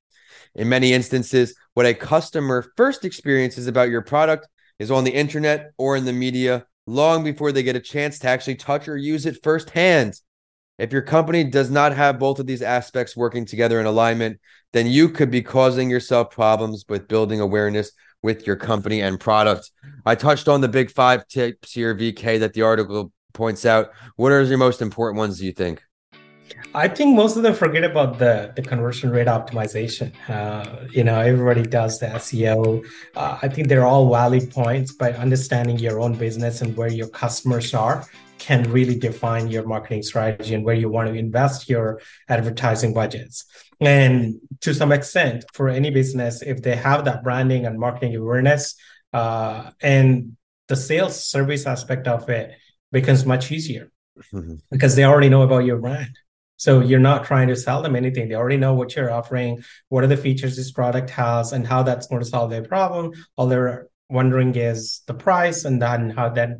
In 0.56 0.70
many 0.70 0.94
instances, 0.94 1.56
what 1.74 1.86
a 1.86 1.94
customer 1.94 2.72
first 2.76 3.06
experiences 3.06 3.68
about 3.68 3.90
your 3.90 4.02
product 4.02 4.48
is 4.80 4.92
on 4.92 5.04
the 5.04 5.14
internet 5.14 5.72
or 5.78 5.96
in 5.96 6.06
the 6.06 6.14
media 6.14 6.66
long 6.88 7.24
before 7.24 7.52
they 7.52 7.64
get 7.64 7.76
a 7.76 7.82
chance 7.82 8.20
to 8.20 8.28
actually 8.28 8.56
touch 8.56 8.88
or 8.88 8.98
use 8.98 9.26
it 9.26 9.44
firsthand. 9.44 10.20
If 10.78 10.94
your 10.94 11.02
company 11.02 11.44
does 11.44 11.70
not 11.70 11.96
have 11.96 12.20
both 12.20 12.40
of 12.40 12.48
these 12.48 12.62
aspects 12.62 13.16
working 13.16 13.46
together 13.46 13.80
in 13.80 13.86
alignment, 13.86 14.40
then 14.72 14.88
you 14.88 15.10
could 15.10 15.30
be 15.30 15.42
causing 15.42 15.90
yourself 15.90 16.32
problems 16.32 16.86
with 16.88 17.08
building 17.08 17.42
awareness 17.42 17.92
with 18.24 18.48
your 18.48 18.56
company 18.56 19.02
and 19.02 19.20
product. 19.20 19.72
I 20.06 20.16
touched 20.16 20.48
on 20.48 20.62
the 20.62 20.68
big 20.68 20.90
five 20.92 21.28
tips 21.28 21.74
here, 21.74 21.96
VK, 21.96 22.40
that 22.40 22.54
the 22.54 22.62
article 22.62 23.12
points 23.34 23.66
out. 23.66 23.92
What 24.16 24.32
are 24.32 24.42
your 24.42 24.58
most 24.58 24.82
important 24.82 25.18
ones, 25.18 25.40
do 25.40 25.46
you 25.46 25.52
think? 25.52 25.84
I 26.74 26.88
think 26.88 27.16
most 27.16 27.36
of 27.36 27.44
them 27.44 27.54
forget 27.54 27.84
about 27.84 28.20
the, 28.20 28.54
the 28.56 28.62
conversion 28.62 29.10
rate 29.10 29.28
optimization. 29.28 30.14
Uh, 30.30 30.88
you 30.92 31.04
know, 31.04 31.20
everybody 31.20 31.64
does 31.64 32.00
the 32.00 32.08
SEO. 32.08 32.86
Uh, 33.16 33.40
I 33.42 33.48
think 33.48 33.68
they're 33.68 33.86
all 33.86 34.12
valid 34.12 34.52
points, 34.52 34.92
but 34.92 35.16
understanding 35.16 35.80
your 35.80 36.00
own 36.00 36.14
business 36.14 36.62
and 36.62 36.76
where 36.78 36.90
your 36.90 37.10
customers 37.10 37.74
are 37.74 38.06
can 38.38 38.72
really 38.72 38.98
define 38.98 39.50
your 39.50 39.66
marketing 39.66 40.04
strategy 40.04 40.54
and 40.54 40.64
where 40.64 40.76
you 40.76 40.90
want 40.90 41.08
to 41.10 41.14
invest 41.14 41.70
your 41.70 42.02
advertising 42.30 42.94
budgets. 42.94 43.46
And 43.82 44.40
to 44.62 44.74
some 44.74 44.92
extent, 44.92 45.46
for 45.54 45.70
any 45.70 45.90
business, 45.90 46.42
if 46.42 46.62
they 46.62 46.76
have 46.76 47.06
that 47.06 47.24
branding 47.24 47.66
and 47.66 47.80
marketing 47.80 48.16
awareness 48.16 48.76
uh, 49.14 49.72
and 49.82 50.38
the 50.68 50.76
sales 50.76 51.24
service 51.24 51.66
aspect 51.66 52.08
of 52.08 52.30
it 52.30 52.52
becomes 52.92 53.26
much 53.26 53.52
easier 53.52 53.92
mm-hmm. 54.34 54.56
because 54.72 54.96
they 54.96 55.04
already 55.04 55.30
know 55.30 55.42
about 55.42 55.66
your 55.66 55.78
brand 55.78 56.18
so 56.60 56.82
you're 56.82 57.00
not 57.00 57.24
trying 57.24 57.48
to 57.48 57.56
sell 57.56 57.82
them 57.82 57.95
anything. 57.95 58.28
They 58.28 58.36
already 58.36 58.58
know 58.58 58.74
what 58.74 58.93
you're 58.93 59.12
offering, 59.12 59.63
what 59.88 60.04
are 60.04 60.08
the 60.08 60.17
features 60.17 60.58
this 60.58 60.72
product 60.72 61.10
has, 61.12 61.54
and 61.54 61.65
how 61.65 61.84
that's 61.84 62.08
going 62.08 62.22
to 62.22 62.28
solve 62.28 62.50
their 62.50 62.63
problem. 62.63 63.13
All 63.38 63.48
they're 63.48 63.88
wondering 64.10 64.54
is 64.56 65.02
the 65.08 65.13
price 65.13 65.63
and 65.63 65.82
then 65.82 66.10
how 66.10 66.30
that 66.30 66.58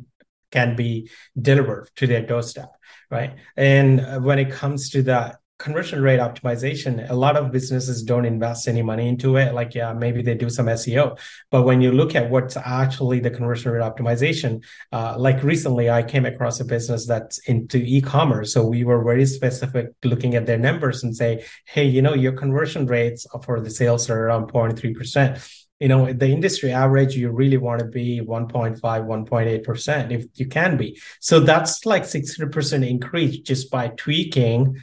can 0.50 0.74
be 0.74 1.10
delivered 1.40 1.90
to 1.96 2.06
their 2.06 2.24
doorstep, 2.24 2.72
right? 3.10 3.36
And 3.58 4.24
when 4.24 4.38
it 4.38 4.50
comes 4.50 4.88
to 4.90 5.02
that 5.02 5.36
conversion 5.60 6.02
rate 6.02 6.18
optimization 6.18 7.08
a 7.10 7.14
lot 7.14 7.36
of 7.36 7.52
businesses 7.52 8.02
don't 8.02 8.24
invest 8.24 8.66
any 8.66 8.82
money 8.82 9.06
into 9.06 9.36
it. 9.36 9.54
Like 9.54 9.74
yeah 9.74 9.92
maybe 9.92 10.22
they 10.22 10.34
do 10.34 10.48
some 10.48 10.66
seo 10.66 11.18
but 11.50 11.62
when 11.62 11.80
you 11.82 11.92
look 11.92 12.14
at 12.14 12.30
what's 12.30 12.56
actually 12.56 13.20
the 13.20 13.30
conversion 13.30 13.70
rate 13.72 13.82
optimization 13.82 14.64
uh, 14.92 15.14
like 15.18 15.42
recently 15.42 15.90
i 15.90 16.02
came 16.02 16.24
across 16.24 16.58
a 16.60 16.64
business 16.64 17.06
that's 17.06 17.38
into 17.52 17.78
e-commerce. 17.78 18.52
So 18.54 18.66
we 18.66 18.84
were 18.84 19.04
very 19.04 19.26
specific 19.26 19.86
looking 20.02 20.34
at 20.34 20.46
their 20.46 20.58
numbers 20.58 21.04
and 21.04 21.14
say 21.14 21.44
hey 21.66 21.84
you 21.84 22.00
know 22.00 22.14
your 22.14 22.32
conversion 22.32 22.86
rates 22.86 23.26
for 23.44 23.60
the 23.60 23.70
sales 23.70 24.08
are 24.08 24.26
around 24.26 24.50
0.3% 24.50 25.60
you 25.80 25.88
know 25.88 26.12
the 26.12 26.28
industry 26.28 26.70
average 26.72 27.16
you 27.16 27.30
really 27.30 27.56
want 27.56 27.80
to 27.80 27.86
be 27.86 28.20
1.5 28.20 28.80
1.8% 28.80 30.12
if 30.12 30.26
you 30.34 30.46
can 30.46 30.76
be. 30.76 31.00
So 31.20 31.40
that's 31.40 31.86
like 31.86 32.04
60% 32.04 32.88
increase 32.88 33.38
just 33.38 33.70
by 33.70 33.88
tweaking 33.88 34.76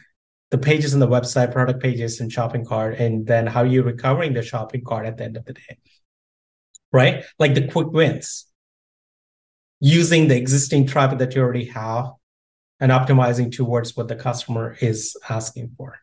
the 0.49 0.57
pages 0.57 0.93
on 0.93 0.99
the 0.99 1.07
website, 1.07 1.51
product 1.51 1.81
pages, 1.81 2.19
and 2.19 2.31
shopping 2.31 2.65
cart, 2.65 2.95
and 2.99 3.27
then 3.27 3.47
how 3.47 3.63
you're 3.63 3.83
recovering 3.83 4.33
the 4.33 4.41
shopping 4.41 4.83
cart 4.83 5.05
at 5.05 5.17
the 5.17 5.23
end 5.25 5.37
of 5.37 5.45
the 5.45 5.53
day. 5.53 5.77
Right? 6.91 7.25
Like 7.37 7.53
the 7.53 7.67
quick 7.67 7.87
wins. 7.91 8.45
Using 9.79 10.27
the 10.27 10.37
existing 10.37 10.87
traffic 10.87 11.19
that 11.19 11.35
you 11.35 11.41
already 11.41 11.65
have 11.65 12.11
and 12.79 12.91
optimizing 12.91 13.51
towards 13.51 13.95
what 13.95 14.07
the 14.07 14.15
customer 14.15 14.75
is 14.79 15.15
asking 15.29 15.71
for. 15.77 15.99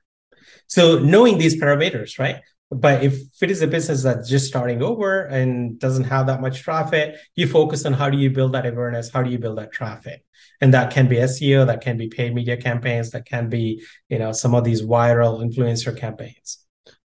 So 0.66 0.98
knowing 0.98 1.38
these 1.38 1.60
parameters, 1.60 2.18
right? 2.18 2.36
But 2.74 3.04
if 3.04 3.20
it 3.40 3.50
is 3.50 3.62
a 3.62 3.66
business 3.66 4.02
that's 4.02 4.28
just 4.28 4.46
starting 4.46 4.82
over 4.82 5.26
and 5.26 5.78
doesn't 5.78 6.04
have 6.04 6.26
that 6.26 6.40
much 6.40 6.62
traffic, 6.62 7.16
you 7.36 7.46
focus 7.46 7.86
on 7.86 7.92
how 7.92 8.10
do 8.10 8.18
you 8.18 8.30
build 8.30 8.52
that 8.52 8.66
awareness? 8.66 9.10
How 9.10 9.22
do 9.22 9.30
you 9.30 9.38
build 9.38 9.58
that 9.58 9.72
traffic? 9.72 10.24
And 10.60 10.74
that 10.74 10.92
can 10.92 11.08
be 11.08 11.16
SEO, 11.16 11.66
that 11.66 11.80
can 11.82 11.96
be 11.96 12.08
paid 12.08 12.34
media 12.34 12.56
campaigns, 12.56 13.10
that 13.10 13.26
can 13.26 13.48
be, 13.48 13.82
you 14.08 14.18
know, 14.18 14.32
some 14.32 14.54
of 14.54 14.64
these 14.64 14.82
viral 14.82 15.40
influencer 15.44 15.96
campaigns. 15.96 16.58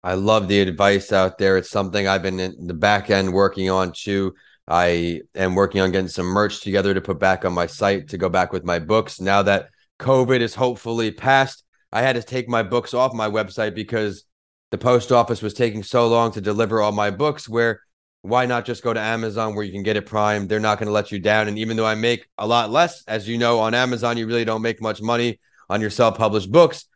I 0.02 0.14
love 0.14 0.48
the 0.48 0.61
advice 0.61 1.12
out 1.12 1.38
there. 1.38 1.57
It's 1.59 1.70
something 1.70 2.07
I've 2.07 2.22
been 2.22 2.40
in 2.40 2.66
the 2.66 2.74
back 2.74 3.11
end 3.11 3.33
working 3.33 3.68
on 3.68 3.92
too. 3.92 4.35
I 4.66 5.22
am 5.35 5.54
working 5.54 5.81
on 5.81 5.92
getting 5.92 6.09
some 6.09 6.26
merch 6.26 6.61
together 6.61 6.94
to 6.94 7.00
put 7.00 7.18
back 7.18 7.44
on 7.44 7.52
my 7.52 7.66
site 7.66 8.09
to 8.09 8.18
go 8.18 8.28
back 8.28 8.52
with 8.52 8.64
my 8.64 8.78
books. 8.78 9.20
Now 9.20 9.42
that 9.42 9.68
COVID 9.98 10.40
is 10.40 10.54
hopefully 10.54 11.11
past, 11.11 11.64
I 11.90 12.02
had 12.02 12.16
to 12.16 12.22
take 12.22 12.48
my 12.48 12.62
books 12.62 12.94
off 12.94 13.12
my 13.12 13.28
website 13.28 13.74
because 13.74 14.24
the 14.70 14.78
post 14.78 15.12
office 15.12 15.42
was 15.42 15.54
taking 15.54 15.83
so 15.83 16.09
long 16.09 16.33
to 16.33 16.40
deliver 16.40 16.81
all 16.81 16.92
my 16.92 17.11
books. 17.11 17.48
Where 17.48 17.81
why 18.22 18.46
not 18.46 18.64
just 18.64 18.83
go 18.83 18.92
to 18.92 19.00
Amazon 19.00 19.54
where 19.54 19.64
you 19.64 19.72
can 19.72 19.83
get 19.83 19.96
it 19.96 20.07
prime? 20.07 20.46
They're 20.46 20.61
not 20.61 20.78
going 20.78 20.88
to 20.88 20.92
let 20.92 21.12
you 21.12 21.18
down. 21.18 21.48
And 21.48 21.59
even 21.59 21.76
though 21.76 21.87
I 21.87 21.94
make 21.94 22.28
a 22.37 22.46
lot 22.46 22.70
less, 22.70 23.04
as 23.07 23.28
you 23.28 23.38
know, 23.38 23.61
on 23.61 23.74
Amazon, 23.74 24.16
you 24.16 24.26
really 24.26 24.44
don't 24.44 24.62
make 24.62 24.83
much 24.83 25.00
money 25.00 25.38
on 25.70 25.81
your 25.81 25.90
self 25.90 26.18
published 26.18 26.50
books. 26.50 26.87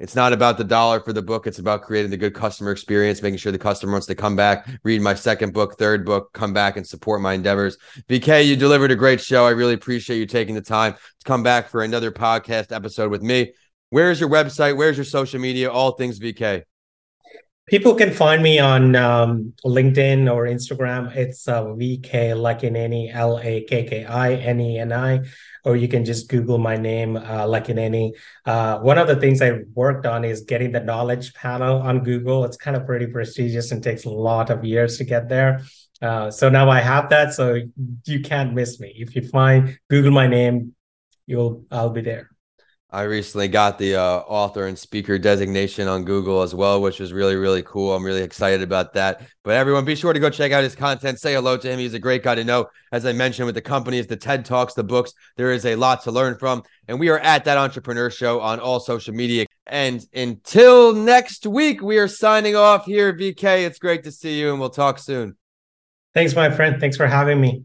It's 0.00 0.16
not 0.16 0.32
about 0.32 0.58
the 0.58 0.64
dollar 0.64 0.98
for 0.98 1.12
the 1.12 1.22
book. 1.22 1.46
It's 1.46 1.60
about 1.60 1.82
creating 1.82 2.10
the 2.10 2.16
good 2.16 2.34
customer 2.34 2.72
experience, 2.72 3.22
making 3.22 3.38
sure 3.38 3.52
the 3.52 3.58
customer 3.58 3.92
wants 3.92 4.08
to 4.08 4.16
come 4.16 4.34
back, 4.34 4.68
read 4.82 5.00
my 5.00 5.14
second 5.14 5.52
book, 5.52 5.78
third 5.78 6.04
book, 6.04 6.32
come 6.32 6.52
back 6.52 6.76
and 6.76 6.84
support 6.84 7.20
my 7.20 7.34
endeavors. 7.34 7.78
VK, 8.08 8.44
you 8.44 8.56
delivered 8.56 8.90
a 8.90 8.96
great 8.96 9.20
show. 9.20 9.46
I 9.46 9.50
really 9.50 9.74
appreciate 9.74 10.18
you 10.18 10.26
taking 10.26 10.56
the 10.56 10.60
time 10.60 10.94
to 10.94 11.24
come 11.24 11.44
back 11.44 11.68
for 11.68 11.84
another 11.84 12.10
podcast 12.10 12.74
episode 12.74 13.12
with 13.12 13.22
me. 13.22 13.52
Where's 13.90 14.18
your 14.18 14.28
website? 14.28 14.76
Where's 14.76 14.96
your 14.96 15.04
social 15.04 15.38
media? 15.38 15.70
All 15.70 15.92
things 15.92 16.18
VK. 16.18 16.64
People 17.72 17.94
can 17.94 18.12
find 18.12 18.42
me 18.42 18.58
on 18.58 18.94
um, 18.96 19.54
LinkedIn 19.64 20.30
or 20.30 20.44
Instagram. 20.44 21.16
It's 21.16 21.48
uh, 21.48 21.64
VK 21.64 22.36
Lakkineni, 22.36 23.10
L 23.14 23.40
A 23.42 23.62
K 23.62 23.84
K 23.84 24.04
I 24.04 24.34
N 24.34 24.60
E 24.60 24.78
N 24.78 24.92
I, 24.92 25.20
or 25.64 25.74
you 25.74 25.88
can 25.88 26.04
just 26.04 26.28
Google 26.28 26.58
my 26.58 26.76
name, 26.76 27.16
uh, 27.16 27.46
Lakkineni. 27.46 28.10
Uh, 28.44 28.80
one 28.80 28.98
of 28.98 29.08
the 29.08 29.16
things 29.16 29.40
I 29.40 29.60
worked 29.72 30.04
on 30.04 30.22
is 30.22 30.42
getting 30.42 30.72
the 30.72 30.80
knowledge 30.80 31.32
panel 31.32 31.80
on 31.80 32.00
Google. 32.00 32.44
It's 32.44 32.58
kind 32.58 32.76
of 32.76 32.84
pretty 32.84 33.06
prestigious 33.06 33.72
and 33.72 33.82
takes 33.82 34.04
a 34.04 34.10
lot 34.10 34.50
of 34.50 34.66
years 34.66 34.98
to 34.98 35.04
get 35.04 35.30
there. 35.30 35.62
Uh, 36.02 36.30
so 36.30 36.50
now 36.50 36.68
I 36.68 36.80
have 36.80 37.08
that, 37.08 37.32
so 37.32 37.58
you 38.04 38.20
can't 38.20 38.52
miss 38.52 38.80
me. 38.80 38.92
If 38.96 39.16
you 39.16 39.26
find 39.26 39.78
Google 39.88 40.12
my 40.12 40.26
name, 40.26 40.74
you'll 41.24 41.64
I'll 41.70 41.88
be 41.88 42.02
there. 42.02 42.28
I 42.94 43.04
recently 43.04 43.48
got 43.48 43.78
the 43.78 43.96
uh, 43.96 44.18
author 44.26 44.66
and 44.66 44.78
speaker 44.78 45.18
designation 45.18 45.88
on 45.88 46.04
Google 46.04 46.42
as 46.42 46.54
well, 46.54 46.82
which 46.82 47.00
was 47.00 47.10
really, 47.10 47.36
really 47.36 47.62
cool. 47.62 47.94
I'm 47.94 48.04
really 48.04 48.20
excited 48.20 48.60
about 48.60 48.92
that. 48.92 49.22
But 49.44 49.54
everyone, 49.56 49.86
be 49.86 49.94
sure 49.94 50.12
to 50.12 50.20
go 50.20 50.28
check 50.28 50.52
out 50.52 50.62
his 50.62 50.74
content. 50.74 51.18
Say 51.18 51.32
hello 51.32 51.56
to 51.56 51.70
him. 51.70 51.78
He's 51.78 51.94
a 51.94 51.98
great 51.98 52.22
guy 52.22 52.34
to 52.34 52.44
know. 52.44 52.68
As 52.92 53.06
I 53.06 53.12
mentioned 53.12 53.46
with 53.46 53.54
the 53.54 53.62
companies, 53.62 54.06
the 54.06 54.16
TED 54.16 54.44
Talks, 54.44 54.74
the 54.74 54.84
books, 54.84 55.14
there 55.36 55.52
is 55.52 55.64
a 55.64 55.74
lot 55.74 56.02
to 56.02 56.12
learn 56.12 56.36
from. 56.36 56.64
And 56.86 57.00
we 57.00 57.08
are 57.08 57.18
at 57.18 57.46
that 57.46 57.56
entrepreneur 57.56 58.10
show 58.10 58.42
on 58.42 58.60
all 58.60 58.78
social 58.78 59.14
media. 59.14 59.46
And 59.66 60.06
until 60.12 60.92
next 60.92 61.46
week, 61.46 61.80
we 61.80 61.96
are 61.96 62.08
signing 62.08 62.56
off 62.56 62.84
here. 62.84 63.14
VK, 63.14 63.64
it's 63.64 63.78
great 63.78 64.04
to 64.04 64.12
see 64.12 64.38
you, 64.38 64.50
and 64.50 64.60
we'll 64.60 64.68
talk 64.68 64.98
soon. 64.98 65.36
Thanks, 66.12 66.34
my 66.34 66.50
friend. 66.50 66.78
Thanks 66.78 66.98
for 66.98 67.06
having 67.06 67.40
me. 67.40 67.64